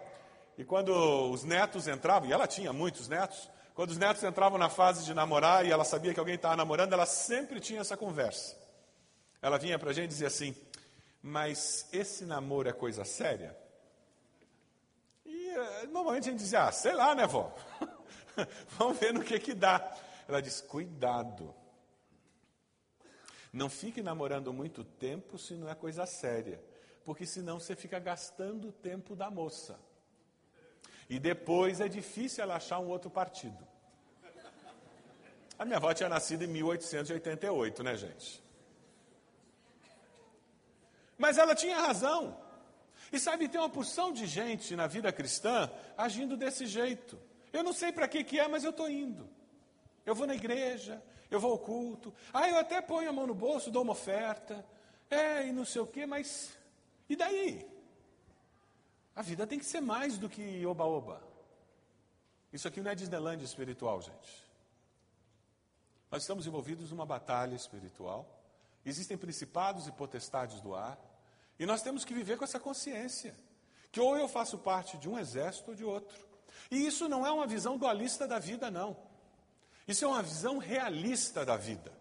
e 0.57 0.63
quando 0.63 0.89
os 1.31 1.43
netos 1.43 1.87
entravam, 1.87 2.29
e 2.29 2.33
ela 2.33 2.47
tinha 2.47 2.73
muitos 2.73 3.07
netos, 3.07 3.49
quando 3.73 3.91
os 3.91 3.97
netos 3.97 4.23
entravam 4.23 4.57
na 4.57 4.69
fase 4.69 5.05
de 5.05 5.13
namorar 5.13 5.65
e 5.65 5.71
ela 5.71 5.83
sabia 5.83 6.13
que 6.13 6.19
alguém 6.19 6.35
estava 6.35 6.55
namorando, 6.55 6.93
ela 6.93 7.05
sempre 7.05 7.59
tinha 7.59 7.81
essa 7.81 7.95
conversa. 7.95 8.57
Ela 9.41 9.59
vinha 9.59 9.77
para 9.77 9.91
a 9.91 9.93
gente 9.93 10.05
e 10.05 10.07
dizia 10.07 10.27
assim: 10.27 10.55
Mas 11.21 11.87
esse 11.93 12.25
namoro 12.25 12.67
é 12.67 12.73
coisa 12.73 13.05
séria? 13.05 13.55
E 15.23 15.49
eh, 15.49 15.87
normalmente 15.91 16.27
a 16.27 16.31
gente 16.31 16.39
dizia: 16.39 16.63
Ah, 16.63 16.71
sei 16.71 16.93
lá, 16.93 17.13
né, 17.13 17.27
vó? 17.27 17.53
Vamos 18.77 18.97
ver 18.97 19.13
no 19.13 19.23
que 19.23 19.39
que 19.39 19.53
dá. 19.53 19.95
Ela 20.27 20.41
diz: 20.41 20.61
Cuidado. 20.61 21.53
Não 23.51 23.69
fique 23.69 24.01
namorando 24.01 24.53
muito 24.53 24.83
tempo 24.83 25.37
se 25.37 25.55
não 25.55 25.69
é 25.69 25.73
coisa 25.73 26.05
séria, 26.05 26.61
porque 27.03 27.25
senão 27.25 27.59
você 27.59 27.75
fica 27.75 27.97
gastando 27.97 28.69
o 28.69 28.71
tempo 28.71 29.15
da 29.15 29.31
moça. 29.31 29.79
E 31.09 31.17
depois 31.17 31.79
é 31.79 31.87
difícil 31.87 32.43
ela 32.43 32.57
achar 32.57 32.79
um 32.79 32.89
outro 32.89 33.09
partido. 33.09 33.65
A 35.57 35.65
minha 35.65 35.77
avó 35.77 35.93
tinha 35.93 36.09
nascido 36.09 36.43
em 36.43 36.47
1888, 36.47 37.83
né, 37.83 37.95
gente? 37.95 38.43
Mas 41.17 41.37
ela 41.37 41.55
tinha 41.55 41.79
razão. 41.79 42.37
E 43.11 43.19
sabe, 43.19 43.47
tem 43.47 43.59
uma 43.59 43.69
porção 43.69 44.11
de 44.11 44.27
gente 44.27 44.75
na 44.75 44.85
vida 44.85 45.11
cristã 45.11 45.71
agindo 45.97 46.37
desse 46.37 46.67
jeito. 46.67 47.17
Eu 47.51 47.63
não 47.63 47.73
sei 47.73 47.91
para 47.91 48.07
que, 48.07 48.23
que 48.23 48.39
é, 48.39 48.47
mas 48.47 48.63
eu 48.63 48.71
estou 48.71 48.89
indo. 48.89 49.29
Eu 50.05 50.15
vou 50.15 50.27
na 50.27 50.35
igreja, 50.35 51.03
eu 51.29 51.39
vou 51.39 51.51
ao 51.51 51.59
culto. 51.59 52.13
Ah, 52.33 52.49
eu 52.49 52.57
até 52.57 52.81
ponho 52.81 53.09
a 53.09 53.13
mão 53.13 53.27
no 53.27 53.35
bolso, 53.35 53.71
dou 53.71 53.83
uma 53.83 53.93
oferta. 53.93 54.65
É, 55.09 55.47
e 55.47 55.51
não 55.51 55.65
sei 55.65 55.81
o 55.81 55.87
quê, 55.87 56.05
mas. 56.05 56.57
E 57.09 57.15
daí? 57.15 57.67
A 59.15 59.21
vida 59.21 59.47
tem 59.47 59.57
que 59.57 59.65
ser 59.65 59.81
mais 59.81 60.17
do 60.17 60.29
que 60.29 60.65
oba-oba. 60.65 61.21
Isso 62.53 62.67
aqui 62.67 62.81
não 62.81 62.91
é 62.91 62.95
Disneyland 62.95 63.43
espiritual, 63.43 64.01
gente. 64.01 64.47
Nós 66.09 66.23
estamos 66.23 66.47
envolvidos 66.47 66.91
numa 66.91 67.05
batalha 67.05 67.55
espiritual. 67.55 68.25
Existem 68.85 69.17
principados 69.17 69.87
e 69.87 69.91
potestades 69.91 70.61
do 70.61 70.73
ar. 70.73 70.97
E 71.59 71.65
nós 71.65 71.81
temos 71.81 72.05
que 72.05 72.13
viver 72.13 72.37
com 72.37 72.43
essa 72.43 72.59
consciência. 72.59 73.35
Que 73.91 73.99
ou 73.99 74.17
eu 74.17 74.27
faço 74.27 74.57
parte 74.57 74.97
de 74.97 75.09
um 75.09 75.17
exército 75.17 75.71
ou 75.71 75.75
de 75.75 75.83
outro. 75.83 76.26
E 76.69 76.85
isso 76.85 77.07
não 77.07 77.25
é 77.25 77.31
uma 77.31 77.47
visão 77.47 77.77
dualista 77.77 78.27
da 78.27 78.39
vida, 78.39 78.69
não. 78.69 78.97
Isso 79.87 80.03
é 80.03 80.07
uma 80.07 80.21
visão 80.21 80.57
realista 80.57 81.45
da 81.45 81.55
vida. 81.55 81.91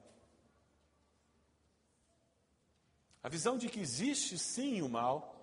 A 3.22 3.28
visão 3.28 3.56
de 3.58 3.68
que 3.68 3.80
existe 3.80 4.38
sim 4.38 4.82
o 4.82 4.88
mal 4.88 5.34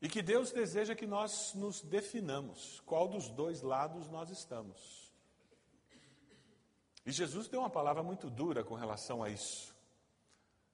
e 0.00 0.08
que 0.08 0.22
Deus 0.22 0.52
deseja 0.52 0.94
que 0.94 1.06
nós 1.06 1.54
nos 1.54 1.82
definamos 1.82 2.80
qual 2.86 3.08
dos 3.08 3.28
dois 3.28 3.62
lados 3.62 4.08
nós 4.08 4.30
estamos. 4.30 5.12
E 7.04 7.12
Jesus 7.12 7.48
deu 7.48 7.60
uma 7.60 7.70
palavra 7.70 8.02
muito 8.02 8.28
dura 8.28 8.64
com 8.64 8.74
relação 8.74 9.22
a 9.22 9.30
isso. 9.30 9.74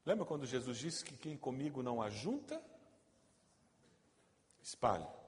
Lembra 0.05 0.25
quando 0.25 0.47
Jesus 0.47 0.79
disse 0.79 1.05
que 1.05 1.17
quem 1.17 1.37
comigo 1.37 1.83
não 1.83 2.03
ajunta, 2.03 2.61
espalha. 4.63 5.22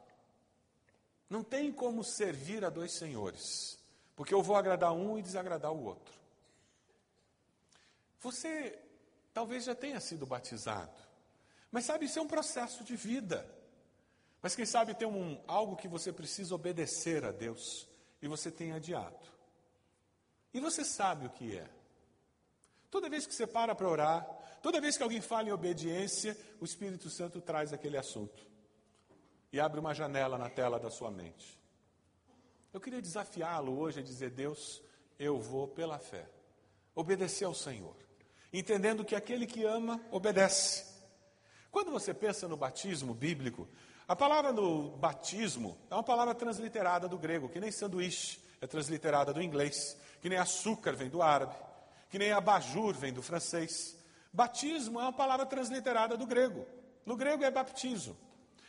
Não 1.34 1.42
tem 1.42 1.72
como 1.72 2.04
servir 2.04 2.64
a 2.64 2.70
dois 2.70 2.92
senhores. 2.92 3.76
Porque 4.14 4.32
eu 4.32 4.40
vou 4.40 4.54
agradar 4.54 4.92
um 4.92 5.18
e 5.18 5.22
desagradar 5.22 5.72
o 5.72 5.82
outro. 5.82 6.14
Você 8.20 8.78
talvez 9.32 9.64
já 9.64 9.74
tenha 9.74 9.98
sido 9.98 10.24
batizado, 10.24 10.96
mas 11.72 11.86
sabe, 11.86 12.04
isso 12.04 12.20
é 12.20 12.22
um 12.22 12.28
processo 12.28 12.84
de 12.84 12.94
vida. 12.94 13.44
Mas 14.40 14.54
quem 14.54 14.64
sabe 14.64 14.94
tem 14.94 15.08
um, 15.08 15.42
algo 15.48 15.74
que 15.74 15.88
você 15.88 16.12
precisa 16.12 16.54
obedecer 16.54 17.24
a 17.24 17.32
Deus 17.32 17.88
e 18.22 18.28
você 18.28 18.48
tem 18.48 18.70
adiado. 18.70 19.26
E 20.52 20.60
você 20.60 20.84
sabe 20.84 21.26
o 21.26 21.30
que 21.30 21.58
é. 21.58 21.68
Toda 22.92 23.10
vez 23.10 23.26
que 23.26 23.34
você 23.34 23.44
para 23.44 23.74
para 23.74 23.88
orar, 23.88 24.24
toda 24.62 24.80
vez 24.80 24.96
que 24.96 25.02
alguém 25.02 25.20
fala 25.20 25.48
em 25.48 25.52
obediência, 25.52 26.38
o 26.60 26.64
Espírito 26.64 27.10
Santo 27.10 27.40
traz 27.40 27.72
aquele 27.72 27.98
assunto 27.98 28.53
e 29.54 29.60
abre 29.60 29.78
uma 29.78 29.94
janela 29.94 30.36
na 30.36 30.50
tela 30.50 30.80
da 30.80 30.90
sua 30.90 31.12
mente. 31.12 31.56
Eu 32.72 32.80
queria 32.80 33.00
desafiá-lo 33.00 33.78
hoje 33.78 34.00
a 34.00 34.02
dizer: 34.02 34.30
Deus, 34.30 34.82
eu 35.16 35.38
vou 35.38 35.68
pela 35.68 35.96
fé, 35.96 36.28
obedecer 36.92 37.44
ao 37.44 37.54
Senhor, 37.54 37.94
entendendo 38.52 39.04
que 39.04 39.14
aquele 39.14 39.46
que 39.46 39.62
ama, 39.62 40.00
obedece. 40.10 40.92
Quando 41.70 41.92
você 41.92 42.12
pensa 42.12 42.48
no 42.48 42.56
batismo 42.56 43.14
bíblico, 43.14 43.68
a 44.08 44.16
palavra 44.16 44.52
no 44.52 44.90
batismo 44.96 45.78
é 45.88 45.94
uma 45.94 46.02
palavra 46.02 46.34
transliterada 46.34 47.06
do 47.06 47.16
grego, 47.16 47.48
que 47.48 47.60
nem 47.60 47.70
sanduíche 47.70 48.40
é 48.60 48.66
transliterada 48.66 49.32
do 49.32 49.40
inglês, 49.40 49.96
que 50.20 50.28
nem 50.28 50.36
açúcar 50.36 50.96
vem 50.96 51.08
do 51.08 51.22
árabe, 51.22 51.54
que 52.10 52.18
nem 52.18 52.32
abajur 52.32 52.92
vem 52.94 53.12
do 53.12 53.22
francês. 53.22 53.96
Batismo 54.32 54.98
é 54.98 55.04
uma 55.04 55.12
palavra 55.12 55.46
transliterada 55.46 56.16
do 56.16 56.26
grego. 56.26 56.66
No 57.06 57.16
grego 57.16 57.44
é 57.44 57.52
baptizo. 57.52 58.16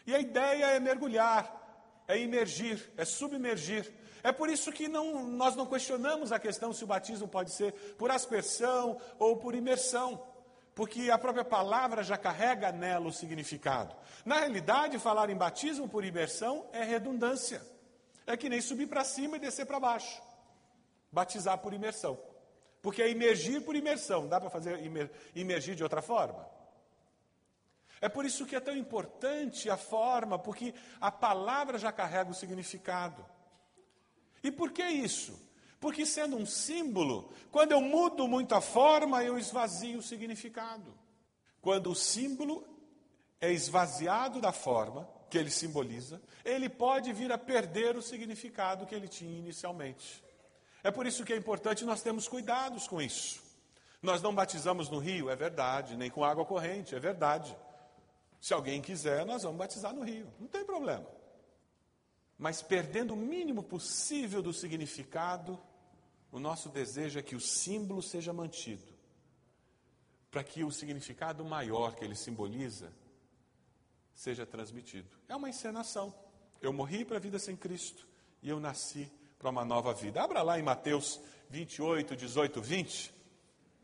E 0.05 0.13
a 0.13 0.19
ideia 0.19 0.65
é 0.67 0.79
mergulhar, 0.79 2.03
é 2.07 2.17
imergir, 2.17 2.91
é 2.95 3.05
submergir. 3.05 3.91
É 4.23 4.31
por 4.31 4.49
isso 4.49 4.71
que 4.71 4.87
não, 4.87 5.23
nós 5.27 5.55
não 5.55 5.65
questionamos 5.65 6.31
a 6.31 6.39
questão 6.39 6.73
se 6.73 6.83
o 6.83 6.87
batismo 6.87 7.27
pode 7.27 7.51
ser 7.51 7.73
por 7.97 8.09
aspersão 8.09 8.99
ou 9.19 9.37
por 9.37 9.53
imersão, 9.53 10.21
porque 10.73 11.09
a 11.11 11.17
própria 11.17 11.45
palavra 11.45 12.03
já 12.03 12.17
carrega 12.17 12.71
nela 12.71 13.07
o 13.07 13.13
significado. 13.13 13.95
Na 14.25 14.39
realidade, 14.39 14.99
falar 14.99 15.29
em 15.29 15.35
batismo 15.35 15.87
por 15.87 16.03
imersão 16.03 16.67
é 16.73 16.83
redundância. 16.83 17.61
É 18.27 18.35
que 18.35 18.49
nem 18.49 18.61
subir 18.61 18.87
para 18.87 19.03
cima 19.03 19.37
e 19.37 19.39
descer 19.39 19.65
para 19.65 19.79
baixo. 19.79 20.21
Batizar 21.11 21.59
por 21.59 21.73
imersão. 21.73 22.17
Porque 22.81 23.01
é 23.01 23.09
imergir 23.09 23.61
por 23.61 23.75
imersão. 23.75 24.27
Dá 24.27 24.39
para 24.39 24.49
fazer 24.49 24.79
imergir 25.35 25.75
de 25.75 25.83
outra 25.83 26.01
forma? 26.01 26.54
É 28.01 28.09
por 28.09 28.25
isso 28.25 28.45
que 28.45 28.55
é 28.55 28.59
tão 28.59 28.75
importante 28.75 29.69
a 29.69 29.77
forma, 29.77 30.37
porque 30.37 30.73
a 30.99 31.11
palavra 31.11 31.77
já 31.77 31.91
carrega 31.91 32.31
o 32.31 32.35
significado. 32.35 33.25
E 34.43 34.51
por 34.51 34.71
que 34.71 34.83
isso? 34.83 35.39
Porque 35.79 36.05
sendo 36.05 36.35
um 36.35 36.45
símbolo, 36.45 37.31
quando 37.51 37.71
eu 37.71 37.81
mudo 37.81 38.27
muito 38.27 38.55
a 38.55 38.61
forma, 38.61 39.23
eu 39.23 39.37
esvazio 39.37 39.99
o 39.99 40.03
significado. 40.03 40.93
Quando 41.61 41.91
o 41.91 41.95
símbolo 41.95 42.67
é 43.41 43.51
esvaziado 43.51 44.39
da 44.39 44.51
forma 44.51 45.09
que 45.29 45.37
ele 45.37 45.49
simboliza, 45.49 46.21
ele 46.43 46.69
pode 46.69 47.11
vir 47.11 47.31
a 47.31 47.37
perder 47.37 47.95
o 47.95 48.01
significado 48.01 48.85
que 48.85 48.95
ele 48.95 49.07
tinha 49.07 49.37
inicialmente. 49.37 50.23
É 50.83 50.91
por 50.91 51.07
isso 51.07 51.25
que 51.25 51.33
é 51.33 51.35
importante 51.35 51.83
nós 51.83 52.01
termos 52.03 52.27
cuidados 52.27 52.87
com 52.87 53.01
isso. 53.01 53.41
Nós 54.01 54.21
não 54.21 54.35
batizamos 54.35 54.89
no 54.89 54.99
rio, 54.99 55.29
é 55.29 55.35
verdade, 55.35 55.97
nem 55.97 56.11
com 56.11 56.23
água 56.23 56.45
corrente, 56.45 56.93
é 56.93 56.99
verdade. 56.99 57.57
Se 58.45 58.53
alguém 58.53 58.79
quiser, 58.79 59.25
nós 59.25 59.41
vamos 59.41 59.57
batizar 59.57 59.91
no 59.91 60.03
rio, 60.03 60.31
não 60.39 60.47
tem 60.47 60.63
problema. 60.63 61.07
Mas 62.37 62.61
perdendo 62.61 63.15
o 63.15 63.17
mínimo 63.17 63.63
possível 63.63 64.39
do 64.39 64.53
significado, 64.53 65.59
o 66.31 66.37
nosso 66.37 66.69
desejo 66.69 67.17
é 67.17 67.23
que 67.23 67.35
o 67.35 67.39
símbolo 67.39 68.03
seja 68.03 68.31
mantido, 68.31 68.85
para 70.29 70.43
que 70.43 70.63
o 70.63 70.69
significado 70.69 71.43
maior 71.43 71.95
que 71.95 72.05
ele 72.05 72.13
simboliza 72.13 72.93
seja 74.13 74.45
transmitido. 74.45 75.09
É 75.27 75.35
uma 75.35 75.49
encenação. 75.49 76.13
Eu 76.61 76.71
morri 76.71 77.03
para 77.03 77.17
a 77.17 77.19
vida 77.19 77.39
sem 77.39 77.55
Cristo 77.55 78.07
e 78.43 78.49
eu 78.49 78.59
nasci 78.59 79.11
para 79.39 79.49
uma 79.49 79.65
nova 79.65 79.91
vida. 79.91 80.21
Abra 80.21 80.43
lá 80.43 80.59
em 80.59 80.61
Mateus 80.61 81.19
28, 81.49 82.15
18, 82.15 82.61
20. 82.61 83.14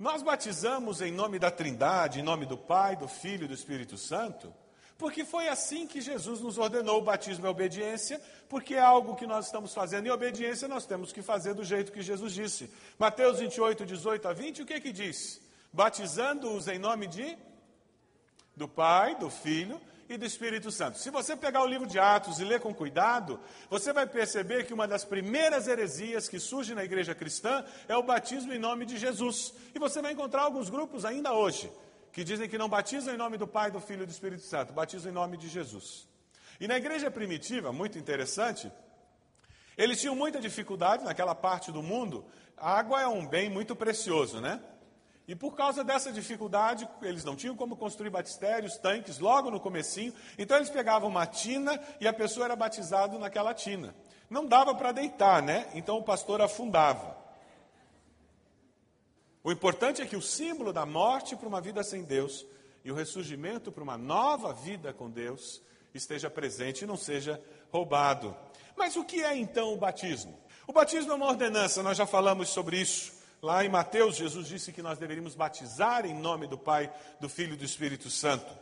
Nós 0.01 0.24
batizamos 0.24 1.00
em 1.00 1.12
nome 1.12 1.38
da 1.38 1.51
Trindade, 1.51 2.20
em 2.20 2.24
nome 2.24 2.48
do 2.48 2.58
Pai, 2.58 2.96
do 2.96 3.08
Filho 3.08 3.46
e 3.46 3.48
do 3.48 3.53
Espírito 3.53 4.00
Santo, 4.00 4.51
porque 4.98 5.24
foi 5.24 5.48
assim 5.48 5.86
que 5.86 6.01
Jesus 6.01 6.41
nos 6.41 6.58
ordenou. 6.58 6.98
O 6.98 7.03
batismo 7.03 7.46
é 7.46 7.50
obediência, 7.51 8.20
porque 8.50 8.74
é 8.74 8.79
algo 8.79 9.15
que 9.15 9.27
nós 9.27 9.46
estamos 9.46 9.75
fazendo 9.75 10.08
em 10.08 10.10
obediência, 10.10 10.67
nós 10.67 10.88
temos 10.88 11.13
que 11.13 11.22
fazer 11.22 11.53
do 11.53 11.63
jeito 11.63 11.91
que 11.91 12.01
Jesus 12.01 12.34
disse. 12.34 12.67
Mateus 12.98 13.38
28, 13.38 13.86
18 13.86 14.27
a 14.27 14.34
20, 14.34 14.63
o 14.63 14.65
que 14.65 14.81
que 14.81 14.91
diz? 14.91 15.39
Batizando-os 15.72 16.67
em 16.67 16.79
nome 16.79 17.05
de 17.05 17.38
do 18.55 18.67
Pai, 18.67 19.13
do 19.20 19.29
Filho 19.29 19.79
e 20.13 20.18
do 20.18 20.25
Espírito 20.25 20.70
Santo. 20.72 20.98
Se 20.98 21.10
você 21.10 21.38
pegar 21.38 21.63
o 21.63 21.68
livro 21.68 21.88
de 21.88 21.98
Atos 21.98 22.39
e 22.39 22.44
ler 22.44 22.60
com 22.60 22.74
cuidado, 22.74 23.39
você 23.70 23.94
vai 23.94 24.06
perceber 24.06 24.65
que 24.65 24.74
uma 24.74 24.86
das 24.86 25.06
primeiras 25.06 25.68
heresias 25.68 26.27
que 26.27 26.38
surge 26.38 26.75
na 26.75 26.84
igreja 26.84 27.15
cristã 27.15 27.63
é 27.88 27.96
o 27.96 28.03
batismo 28.03 28.53
em 28.53 28.60
nome 28.60 28.86
de 28.86 28.98
Jesus. 28.98 29.53
E 29.74 29.80
você 29.80 30.01
vai 30.01 30.12
encontrar 30.12 30.41
alguns 30.41 30.70
grupos 30.70 31.06
ainda 31.06 31.34
hoje 31.34 31.72
que 32.12 32.25
dizem 32.25 32.50
que 32.50 32.58
não 32.58 32.68
batizam 32.68 33.13
em 33.13 33.18
nome 33.18 33.38
do 33.38 33.48
Pai, 33.48 33.72
do 33.72 33.80
Filho 33.80 34.03
e 34.03 34.06
do 34.06 34.12
Espírito 34.12 34.44
Santo, 34.44 34.74
batizam 34.74 35.10
em 35.10 35.15
nome 35.15 35.38
de 35.38 35.48
Jesus. 35.48 36.06
E 36.60 36.68
na 36.68 36.75
igreja 36.75 37.10
primitiva, 37.10 37.72
muito 37.72 37.98
interessante, 37.98 38.70
eles 39.77 40.01
tinham 40.01 40.13
muita 40.13 40.41
dificuldade 40.41 41.06
naquela 41.06 41.34
parte 41.34 41.72
do 41.72 41.82
mundo. 41.82 42.25
A 42.58 42.77
água 42.77 43.01
é 43.01 43.08
um 43.08 43.25
bem 43.25 43.50
muito 43.50 43.75
precioso, 43.77 44.41
né? 44.41 44.62
E 45.32 45.36
por 45.36 45.56
causa 45.56 45.82
dessa 45.82 46.12
dificuldade, 46.12 46.86
eles 47.02 47.24
não 47.24 47.38
tinham 47.38 47.56
como 47.56 47.78
construir 47.78 48.10
batistérios, 48.10 48.78
tanques, 48.78 49.18
logo 49.18 49.50
no 49.50 49.62
comecinho. 49.62 50.14
Então 50.38 50.58
eles 50.58 50.70
pegavam 50.70 51.08
uma 51.08 51.26
tina 51.26 51.82
e 52.02 52.06
a 52.06 52.12
pessoa 52.12 52.48
era 52.48 52.54
batizada 52.54 53.18
naquela 53.18 53.54
tina. 53.54 53.96
Não 54.30 54.46
dava 54.46 54.76
para 54.76 54.92
deitar, 54.92 55.42
né? 55.42 55.70
Então 55.74 55.98
o 55.98 56.04
pastor 56.04 56.42
afundava. 56.42 57.16
O 59.42 59.54
importante 59.54 60.02
é 60.02 60.06
que 60.06 60.18
o 60.18 60.22
símbolo 60.22 60.74
da 60.74 60.86
morte 60.86 61.34
para 61.38 61.48
uma 61.48 61.62
vida 61.62 61.82
sem 61.82 62.04
Deus 62.04 62.46
e 62.84 62.92
o 62.92 62.96
ressurgimento 62.96 63.72
para 63.72 63.84
uma 63.84 63.98
nova 63.98 64.52
vida 64.52 64.92
com 64.92 65.10
Deus 65.10 65.62
esteja 65.94 66.30
presente 66.30 66.82
e 66.82 66.88
não 66.88 66.98
seja 66.98 67.42
roubado. 67.72 68.36
Mas 68.76 68.98
o 68.98 69.06
que 69.06 69.24
é 69.24 69.38
então 69.38 69.74
o 69.74 69.78
batismo? 69.78 70.38
O 70.68 70.74
batismo 70.74 71.14
é 71.14 71.16
uma 71.16 71.28
ordenança, 71.28 71.82
nós 71.82 71.96
já 71.96 72.06
falamos 72.06 72.50
sobre 72.50 72.82
isso. 72.82 73.21
Lá 73.41 73.65
em 73.65 73.69
Mateus, 73.69 74.17
Jesus 74.17 74.48
disse 74.48 74.71
que 74.71 74.84
nós 74.84 74.99
deveríamos 74.99 75.34
batizar 75.34 76.06
em 76.06 76.13
nome 76.13 76.45
do 76.45 76.60
Pai, 76.60 76.93
do 77.19 77.27
Filho 77.27 77.54
e 77.54 77.58
do 77.58 77.65
Espírito 77.65 78.08
Santo. 78.08 78.54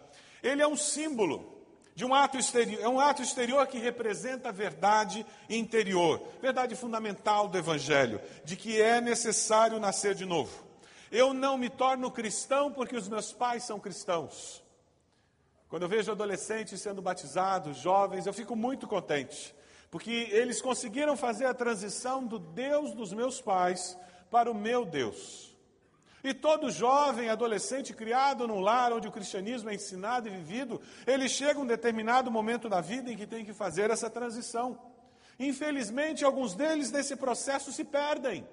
Ele 0.41 0.61
é 0.61 0.67
um 0.67 0.77
símbolo 0.77 1.59
de 1.93 2.05
um 2.05 2.13
ato 2.13 2.37
exterior, 2.37 2.81
é 2.81 2.87
um 2.87 2.97
ato 2.97 3.21
exterior 3.21 3.67
que 3.67 3.77
representa 3.77 4.47
a 4.47 4.53
verdade 4.53 5.25
interior, 5.49 6.25
verdade 6.41 6.77
fundamental 6.77 7.49
do 7.49 7.57
Evangelho, 7.57 8.21
de 8.45 8.55
que 8.55 8.81
é 8.81 9.01
necessário 9.01 9.77
nascer 9.81 10.15
de 10.15 10.23
novo. 10.23 10.65
Eu 11.11 11.33
não 11.33 11.57
me 11.57 11.69
torno 11.69 12.09
cristão 12.09 12.71
porque 12.71 12.95
os 12.95 13.09
meus 13.09 13.33
pais 13.33 13.65
são 13.65 13.81
cristãos. 13.81 14.63
Quando 15.67 15.83
eu 15.83 15.89
vejo 15.89 16.09
adolescentes 16.09 16.79
sendo 16.79 17.01
batizados, 17.01 17.79
jovens, 17.79 18.25
eu 18.25 18.33
fico 18.33 18.55
muito 18.55 18.87
contente, 18.87 19.53
porque 19.91 20.29
eles 20.31 20.61
conseguiram 20.61 21.17
fazer 21.17 21.47
a 21.47 21.53
transição 21.53 22.25
do 22.25 22.39
Deus 22.39 22.93
dos 22.93 23.11
meus 23.11 23.41
pais 23.41 23.97
para 24.29 24.51
o 24.51 24.55
meu 24.55 24.85
Deus. 24.85 25.49
E 26.23 26.33
todo 26.33 26.69
jovem, 26.69 27.29
adolescente 27.29 27.93
criado 27.93 28.47
num 28.47 28.59
lar 28.59 28.91
onde 28.91 29.07
o 29.07 29.11
cristianismo 29.11 29.69
é 29.69 29.75
ensinado 29.75 30.27
e 30.27 30.31
vivido, 30.31 30.81
ele 31.07 31.29
chega 31.29 31.59
a 31.59 31.63
um 31.63 31.67
determinado 31.67 32.29
momento 32.29 32.67
da 32.67 32.81
vida 32.81 33.11
em 33.11 33.15
que 33.15 33.25
tem 33.25 33.45
que 33.45 33.53
fazer 33.53 33.89
essa 33.89 34.09
transição. 34.09 34.77
Infelizmente, 35.39 36.25
alguns 36.25 36.53
deles 36.53 36.91
nesse 36.91 37.15
processo 37.15 37.71
se 37.71 37.85
perdem, 37.85 38.45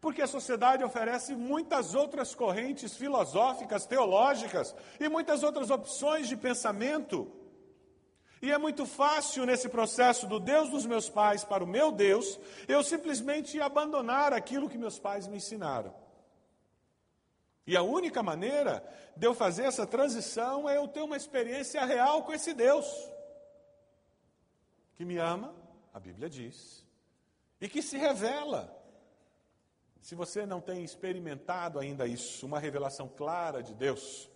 porque 0.00 0.22
a 0.22 0.28
sociedade 0.28 0.84
oferece 0.84 1.34
muitas 1.34 1.96
outras 1.96 2.32
correntes 2.32 2.96
filosóficas, 2.96 3.86
teológicas 3.86 4.72
e 5.00 5.08
muitas 5.08 5.42
outras 5.42 5.70
opções 5.70 6.28
de 6.28 6.36
pensamento 6.36 7.28
e 8.42 8.52
é 8.52 8.58
muito 8.58 8.84
fácil 8.84 9.46
nesse 9.46 9.68
processo 9.68 10.26
do 10.26 10.38
Deus 10.38 10.68
dos 10.68 10.84
meus 10.84 11.08
pais 11.08 11.42
para 11.42 11.64
o 11.64 11.66
meu 11.66 11.90
Deus, 11.90 12.38
eu 12.68 12.82
simplesmente 12.82 13.60
abandonar 13.60 14.32
aquilo 14.32 14.68
que 14.68 14.76
meus 14.76 14.98
pais 14.98 15.26
me 15.26 15.38
ensinaram. 15.38 15.94
E 17.66 17.76
a 17.76 17.82
única 17.82 18.22
maneira 18.22 18.84
de 19.16 19.26
eu 19.26 19.34
fazer 19.34 19.64
essa 19.64 19.86
transição 19.86 20.68
é 20.68 20.76
eu 20.76 20.86
ter 20.86 21.00
uma 21.00 21.16
experiência 21.16 21.84
real 21.84 22.22
com 22.22 22.32
esse 22.32 22.52
Deus, 22.52 22.86
que 24.96 25.04
me 25.04 25.16
ama, 25.16 25.54
a 25.92 25.98
Bíblia 25.98 26.28
diz, 26.28 26.84
e 27.60 27.68
que 27.68 27.80
se 27.80 27.96
revela. 27.96 28.72
Se 30.02 30.14
você 30.14 30.44
não 30.46 30.60
tem 30.60 30.84
experimentado 30.84 31.78
ainda 31.78 32.06
isso, 32.06 32.46
uma 32.46 32.60
revelação 32.60 33.08
clara 33.08 33.62
de 33.62 33.74
Deus, 33.74 34.30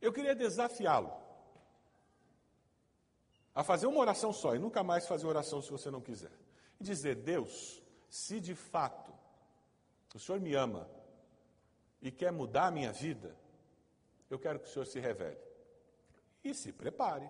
eu 0.00 0.12
queria 0.12 0.34
desafiá-lo 0.34 1.19
a 3.54 3.64
fazer 3.64 3.86
uma 3.86 4.00
oração 4.00 4.32
só 4.32 4.54
e 4.54 4.58
nunca 4.58 4.82
mais 4.82 5.06
fazer 5.06 5.26
oração 5.26 5.60
se 5.60 5.70
você 5.70 5.90
não 5.90 6.00
quiser. 6.00 6.32
E 6.80 6.84
dizer: 6.84 7.16
Deus, 7.16 7.82
se 8.08 8.40
de 8.40 8.54
fato 8.54 9.12
o 10.14 10.18
Senhor 10.18 10.40
me 10.40 10.54
ama 10.54 10.88
e 12.00 12.10
quer 12.10 12.32
mudar 12.32 12.66
a 12.66 12.70
minha 12.70 12.92
vida, 12.92 13.36
eu 14.28 14.38
quero 14.38 14.58
que 14.58 14.68
o 14.68 14.70
Senhor 14.70 14.86
se 14.86 14.98
revele. 15.00 15.38
E 16.42 16.54
se 16.54 16.72
prepare. 16.72 17.28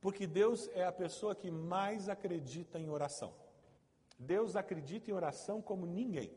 Porque 0.00 0.26
Deus 0.26 0.68
é 0.74 0.84
a 0.84 0.92
pessoa 0.92 1.34
que 1.34 1.50
mais 1.50 2.08
acredita 2.08 2.78
em 2.78 2.90
oração. 2.90 3.32
Deus 4.18 4.54
acredita 4.54 5.10
em 5.10 5.14
oração 5.14 5.62
como 5.62 5.86
ninguém. 5.86 6.30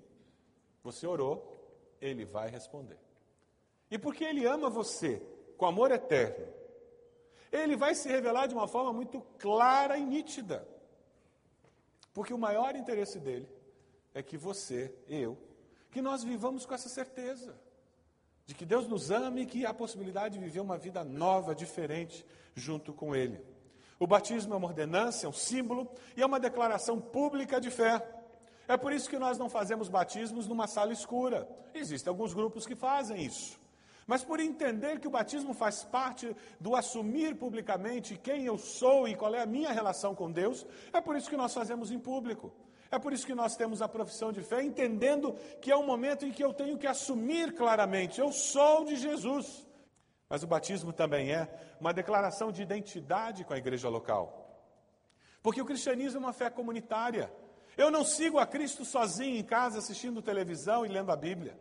Você 0.84 1.06
orou, 1.06 1.78
Ele 2.00 2.24
vai 2.24 2.50
responder. 2.50 2.98
E 3.92 3.98
porque 3.98 4.24
Ele 4.24 4.46
ama 4.46 4.70
você 4.70 5.22
com 5.58 5.66
amor 5.66 5.92
eterno, 5.92 6.48
ele 7.52 7.76
vai 7.76 7.96
se 7.96 8.08
revelar 8.08 8.48
de 8.48 8.54
uma 8.54 8.68
forma 8.68 8.92
muito 8.92 9.22
clara 9.38 9.98
e 9.98 10.06
nítida. 10.06 10.68
Porque 12.14 12.34
o 12.34 12.38
maior 12.38 12.76
interesse 12.76 13.20
dele 13.20 13.48
é 14.14 14.24
que 14.24 14.38
você, 14.38 14.94
eu, 15.08 15.38
que 15.92 16.02
nós 16.02 16.24
vivamos 16.24 16.66
com 16.66 16.74
essa 16.74 16.90
certeza 16.90 17.56
de 18.46 18.56
que 18.56 18.66
Deus 18.66 18.88
nos 18.88 19.12
ama 19.12 19.42
e 19.42 19.46
que 19.46 19.66
há 19.66 19.70
a 19.70 19.74
possibilidade 19.74 20.38
de 20.38 20.44
viver 20.44 20.62
uma 20.62 20.78
vida 20.78 21.04
nova, 21.04 21.54
diferente, 21.54 22.26
junto 22.56 22.94
com 22.94 23.16
Ele. 23.16 23.40
O 24.00 24.08
batismo 24.08 24.54
é 24.54 24.58
uma 24.58 24.68
ordenança, 24.68 25.26
é 25.26 25.30
um 25.30 25.34
símbolo 25.34 25.90
e 26.16 26.22
é 26.22 26.26
uma 26.26 26.40
declaração 26.40 27.00
pública 27.00 27.60
de 27.60 27.70
fé. 27.70 28.02
É 28.68 28.78
por 28.78 28.92
isso 28.92 29.10
que 29.10 29.18
nós 29.18 29.38
não 29.38 29.50
fazemos 29.50 29.90
batismos 29.90 30.48
numa 30.48 30.68
sala 30.68 30.94
escura. 30.94 31.48
Existem 31.74 32.10
alguns 32.10 32.34
grupos 32.34 32.66
que 32.66 32.76
fazem 32.76 33.24
isso. 33.24 33.60
Mas 34.08 34.24
por 34.24 34.39
entender 34.39 35.02
que 35.02 35.08
o 35.08 35.12
batismo 35.12 35.54
faz 35.54 35.84
parte 35.84 36.34
do 36.62 36.78
assumir 36.78 37.36
publicamente 37.36 38.17
quem 38.17 38.46
eu 38.46 38.58
sou 38.58 39.06
e 39.06 39.13
qual 39.13 39.36
é 39.36 39.41
a 39.41 39.46
minha 39.46 39.74
relação 39.74 40.15
com 40.15 40.32
Deus, 40.32 40.65
é 40.93 41.02
por 41.02 41.17
isso 41.17 41.30
que 41.30 41.36
nós 41.36 41.54
fazemos 41.54 41.91
em 41.91 42.00
público. 42.00 42.54
É 42.89 42.98
por 42.98 43.12
isso 43.12 43.26
que 43.26 43.36
nós 43.36 43.58
temos 43.58 43.82
a 43.82 43.88
profissão 43.89 44.32
de 44.32 44.41
fé, 44.41 44.63
entendendo 44.63 45.34
que 45.62 45.70
é 45.70 45.76
um 45.76 45.86
momento 45.86 46.26
em 46.26 46.32
que 46.32 46.41
eu 46.41 46.54
tenho 46.54 46.78
que 46.78 46.88
assumir 46.88 47.54
claramente: 47.54 48.22
eu 48.22 48.32
sou 48.32 48.86
de 48.86 48.96
Jesus. 48.96 49.67
Mas 50.30 50.41
o 50.41 50.48
batismo 50.48 50.93
também 50.93 51.34
é 51.34 51.50
uma 51.80 51.93
declaração 51.93 52.50
de 52.50 52.62
identidade 52.62 53.43
com 53.43 53.54
a 53.54 53.58
igreja 53.58 53.89
local. 53.89 54.46
Porque 55.43 55.62
o 55.62 55.65
cristianismo 55.65 56.20
é 56.20 56.24
uma 56.24 56.34
fé 56.34 56.50
comunitária. 56.50 57.30
Eu 57.78 57.91
não 57.91 58.06
sigo 58.06 58.39
a 58.39 58.46
Cristo 58.46 58.86
sozinho 58.86 59.38
em 59.38 59.43
casa 59.43 59.80
assistindo 59.80 60.22
televisão 60.22 60.86
e 60.86 60.89
lendo 60.89 61.12
a 61.12 61.15
Bíblia. 61.15 61.58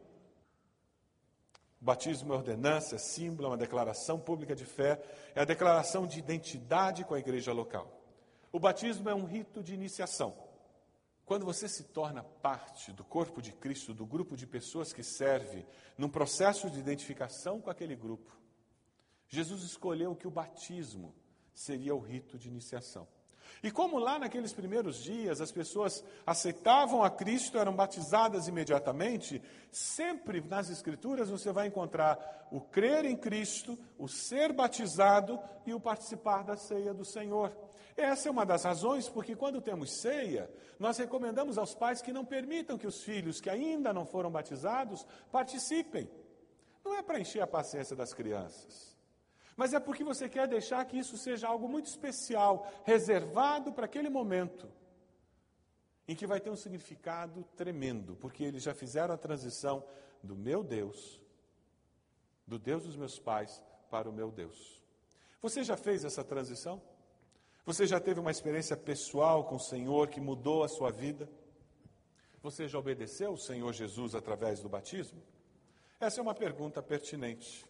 Batismo 1.87 2.33
é 2.33 2.37
ordenança, 2.37 2.97
é 2.97 2.99
símbolo, 2.99 3.47
é 3.47 3.51
uma 3.53 3.57
declaração 3.57 4.19
pública 4.19 4.57
de 4.57 4.65
fé, 4.65 5.01
é 5.37 5.41
a 5.41 5.45
declaração 5.45 6.05
de 6.05 6.19
identidade 6.19 7.05
com 7.05 7.15
a 7.15 7.19
igreja 7.21 7.53
local. 7.53 8.03
O 8.51 8.59
batismo 8.59 9.09
é 9.09 9.15
um 9.15 9.25
rito 9.25 9.63
de 9.63 9.73
iniciação. 9.73 10.37
Quando 11.25 11.47
você 11.47 11.69
se 11.69 11.85
torna 11.85 12.25
parte 12.25 12.93
do 12.93 13.05
corpo 13.05 13.41
de 13.41 13.53
Cristo, 13.53 13.95
do 13.95 14.05
grupo 14.05 14.37
de 14.37 14.49
pessoas 14.49 14.93
que 14.93 15.05
serve, 15.05 15.65
num 15.97 16.09
processo 16.09 16.69
de 16.69 16.81
identificação 16.81 17.61
com 17.61 17.71
aquele 17.71 17.95
grupo, 17.95 18.37
Jesus 19.29 19.63
escolheu 19.63 20.17
que 20.17 20.27
o 20.27 20.31
batismo 20.31 21.15
seria 21.55 21.95
o 21.95 22.01
rito 22.01 22.37
de 22.37 22.49
iniciação. 22.49 23.07
E 23.67 23.71
como 23.73 23.99
lá 23.99 24.17
naqueles 24.17 24.53
primeiros 24.53 25.03
dias 25.03 25.41
as 25.41 25.51
pessoas 25.51 26.05
aceitavam 26.25 27.03
a 27.03 27.11
Cristo, 27.11 27.59
eram 27.59 27.75
batizadas 27.75 28.47
imediatamente, 28.47 29.43
sempre 29.73 30.41
nas 30.41 30.71
Escrituras 30.71 31.31
você 31.31 31.51
vai 31.51 31.67
encontrar 31.67 32.47
o 32.53 32.61
crer 32.61 33.05
em 33.05 33.17
Cristo, 33.17 33.77
o 33.99 34.07
ser 34.07 34.53
batizado 34.53 35.41
e 35.67 35.75
o 35.75 35.81
participar 35.81 36.45
da 36.45 36.57
ceia 36.57 36.95
do 36.95 37.05
Senhor. 37.05 37.53
Essa 37.97 38.29
é 38.29 38.31
uma 38.31 38.47
das 38.47 38.63
razões 38.63 39.09
porque, 39.09 39.35
quando 39.35 39.61
temos 39.61 39.91
ceia, 39.91 40.49
nós 40.79 40.97
recomendamos 40.99 41.59
aos 41.59 41.75
pais 41.75 42.01
que 42.01 42.13
não 42.13 42.25
permitam 42.25 42.79
que 42.79 42.87
os 42.87 43.03
filhos 43.03 43.41
que 43.41 43.51
ainda 43.51 43.93
não 43.93 44.07
foram 44.07 44.31
batizados 44.31 45.05
participem. 45.33 46.09
Não 46.85 46.95
é 46.95 47.03
para 47.03 47.19
encher 47.19 47.43
a 47.43 47.49
paciência 47.49 47.97
das 47.97 48.15
crianças 48.15 48.96
mas 49.57 49.73
é 49.73 49.81
porque 49.81 50.05
você 50.05 50.29
quer 50.29 50.47
deixar 50.47 50.85
que 50.85 50.99
isso 50.99 51.17
seja 51.17 51.49
algo 51.49 51.67
muito 51.69 51.87
especial, 51.87 52.71
reservado 52.85 53.73
para 53.73 53.87
aquele 53.87 54.11
momento, 54.11 54.69
em 56.07 56.15
que 56.15 56.27
vai 56.27 56.39
ter 56.39 56.51
um 56.51 56.57
significado 56.57 57.43
tremendo, 57.57 58.17
porque 58.17 58.45
eles 58.45 58.63
já 58.63 58.75
fizeram 58.75 59.15
a 59.15 59.19
transição 59.19 59.83
do 60.23 60.37
meu 60.37 60.63
Deus, 60.63 61.21
do 62.47 62.59
Deus 62.59 62.85
dos 62.85 62.97
meus 62.97 63.19
pais, 63.19 63.63
para 63.91 64.09
o 64.09 64.13
meu 64.13 64.31
Deus. 64.31 64.83
Você 65.41 65.65
já 65.65 65.77
fez 65.77 66.05
essa 66.05 66.23
transição? 66.23 66.81
Você 67.65 67.87
já 67.87 67.99
teve 67.99 68.21
uma 68.21 68.31
experiência 68.31 68.77
pessoal 68.77 69.45
com 69.45 69.57
o 69.57 69.61
Senhor 69.61 70.09
que 70.09 70.21
mudou 70.21 70.63
a 70.63 70.69
sua 70.69 70.91
vida? 70.91 71.29
Você 72.43 72.69
já 72.69 72.79
obedeceu 72.79 73.33
o 73.33 73.39
Senhor 73.39 73.73
Jesus 73.73 74.15
através 74.15 74.61
do 74.61 74.69
batismo? 74.69 75.21
Essa 75.99 76.21
é 76.21 76.23
uma 76.23 76.35
pergunta 76.35 76.83
pertinente. 76.83 77.67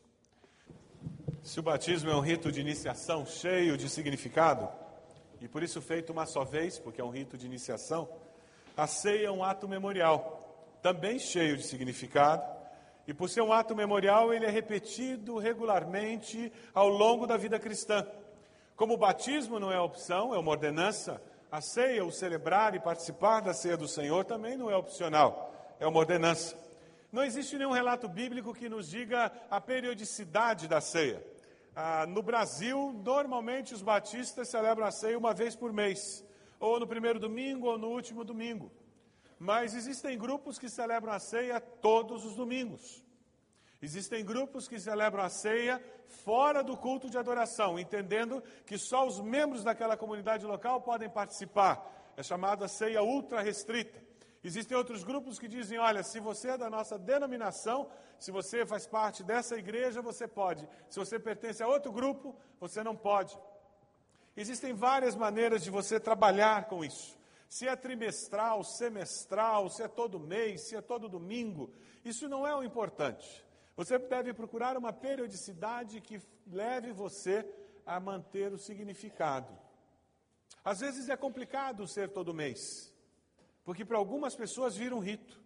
Se 1.47 1.61
o 1.61 1.63
batismo 1.63 2.11
é 2.11 2.17
um 2.17 2.21
rito 2.21 2.51
de 2.51 2.61
iniciação 2.61 3.25
cheio 3.25 3.77
de 3.77 3.89
significado, 3.89 4.69
e 5.41 5.47
por 5.47 5.63
isso 5.63 5.81
feito 5.81 6.13
uma 6.13 6.27
só 6.27 6.43
vez, 6.43 6.77
porque 6.77 7.01
é 7.01 7.05
um 7.05 7.09
rito 7.09 7.39
de 7.39 7.47
iniciação, 7.47 8.09
a 8.77 8.89
ceia 8.89 9.29
é 9.29 9.31
um 9.31 9.45
ato 9.45 9.69
memorial, 9.69 10.77
também 10.83 11.21
cheio 11.21 11.57
de 11.57 11.63
significado, 11.63 12.43
e 13.07 13.15
por 13.15 13.31
ser 13.31 13.43
um 13.43 13.53
ato 13.53 13.77
memorial, 13.77 14.35
ele 14.35 14.45
é 14.45 14.51
repetido 14.51 15.39
regularmente 15.39 16.53
ao 16.75 16.89
longo 16.89 17.29
da 17.29 17.37
vida 17.37 17.61
cristã. 17.61 18.05
Como 18.75 18.95
o 18.95 18.99
batismo 18.99 19.61
não 19.61 19.71
é 19.71 19.79
opção, 19.79 20.35
é 20.35 20.39
uma 20.41 20.51
ordenança, 20.51 21.23
a 21.51 21.61
ceia, 21.61 22.05
o 22.05 22.11
celebrar 22.11 22.75
e 22.75 22.81
participar 22.81 23.39
da 23.39 23.55
ceia 23.55 23.77
do 23.77 23.87
Senhor 23.87 24.25
também 24.25 24.57
não 24.57 24.69
é 24.69 24.77
opcional, 24.77 25.55
é 25.79 25.87
uma 25.87 26.01
ordenança. 26.01 26.59
Não 27.13 27.23
existe 27.23 27.57
nenhum 27.57 27.71
relato 27.71 28.09
bíblico 28.09 28.53
que 28.53 28.69
nos 28.69 28.91
diga 28.91 29.31
a 29.49 29.61
periodicidade 29.61 30.67
da 30.67 30.81
ceia. 30.81 31.36
Ah, 31.79 32.07
no 32.07 32.23
Brasil, 32.23 32.91
normalmente 33.05 33.75
os 33.75 33.83
batistas 33.83 34.49
celebram 34.49 34.87
a 34.87 34.91
ceia 34.91 35.19
uma 35.19 35.35
vez 35.35 35.55
por 35.55 35.75
mês, 35.75 36.25
ou 36.59 36.81
no 36.81 36.87
primeiro 36.87 37.21
domingo 37.21 37.67
ou 37.67 37.77
no 37.77 37.89
último 37.89 38.25
domingo. 38.25 38.73
Mas 39.39 39.75
existem 39.75 40.17
grupos 40.17 40.59
que 40.59 40.71
celebram 40.71 41.13
a 41.13 41.19
ceia 41.19 41.61
todos 41.61 42.25
os 42.25 42.35
domingos. 42.35 43.05
Existem 43.83 44.25
grupos 44.25 44.67
que 44.67 44.81
celebram 44.81 45.23
a 45.23 45.29
ceia 45.29 45.85
fora 46.25 46.65
do 46.65 46.79
culto 46.79 47.11
de 47.11 47.19
adoração, 47.19 47.79
entendendo 47.79 48.43
que 48.65 48.79
só 48.79 49.07
os 49.07 49.21
membros 49.21 49.63
daquela 49.63 49.99
comunidade 49.99 50.47
local 50.47 50.81
podem 50.81 51.11
participar. 51.11 52.15
É 52.17 52.23
chamada 52.23 52.67
ceia 52.69 53.03
ultra 53.03 53.43
restrita. 53.43 54.03
Existem 54.47 54.77
outros 54.77 55.03
grupos 55.03 55.41
que 55.41 55.49
dizem: 55.49 55.77
olha, 55.77 56.05
se 56.05 56.21
você 56.21 56.51
é 56.51 56.57
da 56.57 56.71
nossa 56.71 56.97
denominação, 56.97 57.91
se 58.17 58.31
você 58.31 58.65
faz 58.65 58.87
parte 58.87 59.25
dessa 59.25 59.57
igreja, 59.57 60.01
você 60.01 60.29
pode. 60.29 60.69
Se 60.89 61.01
você 61.01 61.19
pertence 61.19 61.65
a 61.65 61.67
outro 61.67 61.91
grupo, 61.91 62.33
você 62.61 62.81
não 62.85 62.95
pode. 62.95 63.37
Existem 64.37 64.73
várias 64.73 65.17
maneiras 65.17 65.65
de 65.65 65.71
você 65.79 65.99
trabalhar 65.99 66.67
com 66.67 66.85
isso. 66.85 67.19
Se 67.49 67.67
é 67.67 67.75
trimestral, 67.75 68.63
semestral, 68.63 69.69
se 69.69 69.83
é 69.83 69.89
todo 69.89 70.21
mês, 70.21 70.61
se 70.61 70.77
é 70.77 70.81
todo 70.81 71.09
domingo, 71.09 71.73
isso 72.05 72.29
não 72.29 72.47
é 72.47 72.55
o 72.55 72.63
importante. 72.63 73.45
Você 73.77 73.99
deve 73.99 74.33
procurar 74.33 74.77
uma 74.77 74.93
periodicidade 74.93 76.01
que 76.01 76.23
leve 76.47 76.93
você 76.93 77.45
a 77.85 77.99
manter 77.99 78.53
o 78.53 78.59
significado. 78.59 79.53
Às 80.65 80.79
vezes 80.79 81.09
é 81.09 81.17
complicado 81.17 81.85
ser 81.89 82.11
todo 82.11 82.33
mês. 82.33 82.95
Porque 83.67 83.85
para 83.85 83.99
algumas 83.99 84.37
pessoas 84.37 84.77
vira 84.77 84.95
um 84.95 85.01
rito. 85.01 85.43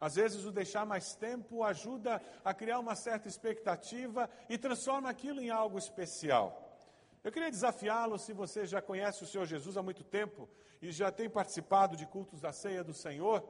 Às 0.00 0.16
vezes 0.16 0.44
o 0.44 0.50
deixar 0.50 0.84
mais 0.84 1.14
tempo 1.14 1.62
ajuda 1.62 2.20
a 2.44 2.52
criar 2.52 2.80
uma 2.80 2.96
certa 2.96 3.28
expectativa 3.28 4.28
e 4.48 4.58
transforma 4.58 5.08
aquilo 5.08 5.40
em 5.40 5.48
algo 5.48 5.78
especial. 5.78 6.76
Eu 7.22 7.30
queria 7.30 7.48
desafiá-lo, 7.48 8.18
se 8.18 8.32
você 8.32 8.66
já 8.66 8.82
conhece 8.82 9.22
o 9.22 9.26
Senhor 9.28 9.46
Jesus 9.46 9.76
há 9.76 9.82
muito 9.82 10.02
tempo 10.02 10.48
e 10.82 10.90
já 10.90 11.12
tem 11.12 11.30
participado 11.30 11.96
de 11.96 12.04
cultos 12.04 12.40
da 12.40 12.52
ceia 12.52 12.82
do 12.82 12.92
Senhor, 12.92 13.48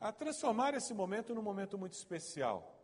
a 0.00 0.12
transformar 0.12 0.72
esse 0.74 0.94
momento 0.94 1.34
num 1.34 1.42
momento 1.42 1.76
muito 1.76 1.94
especial. 1.94 2.80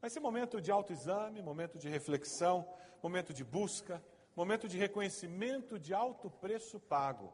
Vai 0.00 0.08
ser 0.08 0.20
momento 0.20 0.62
de 0.62 0.72
autoexame, 0.72 1.42
momento 1.42 1.78
de 1.78 1.90
reflexão, 1.90 2.66
momento 3.02 3.34
de 3.34 3.44
busca, 3.44 4.02
momento 4.34 4.66
de 4.66 4.78
reconhecimento 4.78 5.78
de 5.78 5.92
alto 5.92 6.30
preço 6.30 6.80
pago 6.80 7.30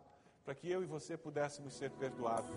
para 0.46 0.54
que 0.54 0.70
eu 0.70 0.80
e 0.80 0.86
você 0.86 1.16
pudéssemos 1.16 1.74
ser 1.74 1.90
perdoados. 1.90 2.48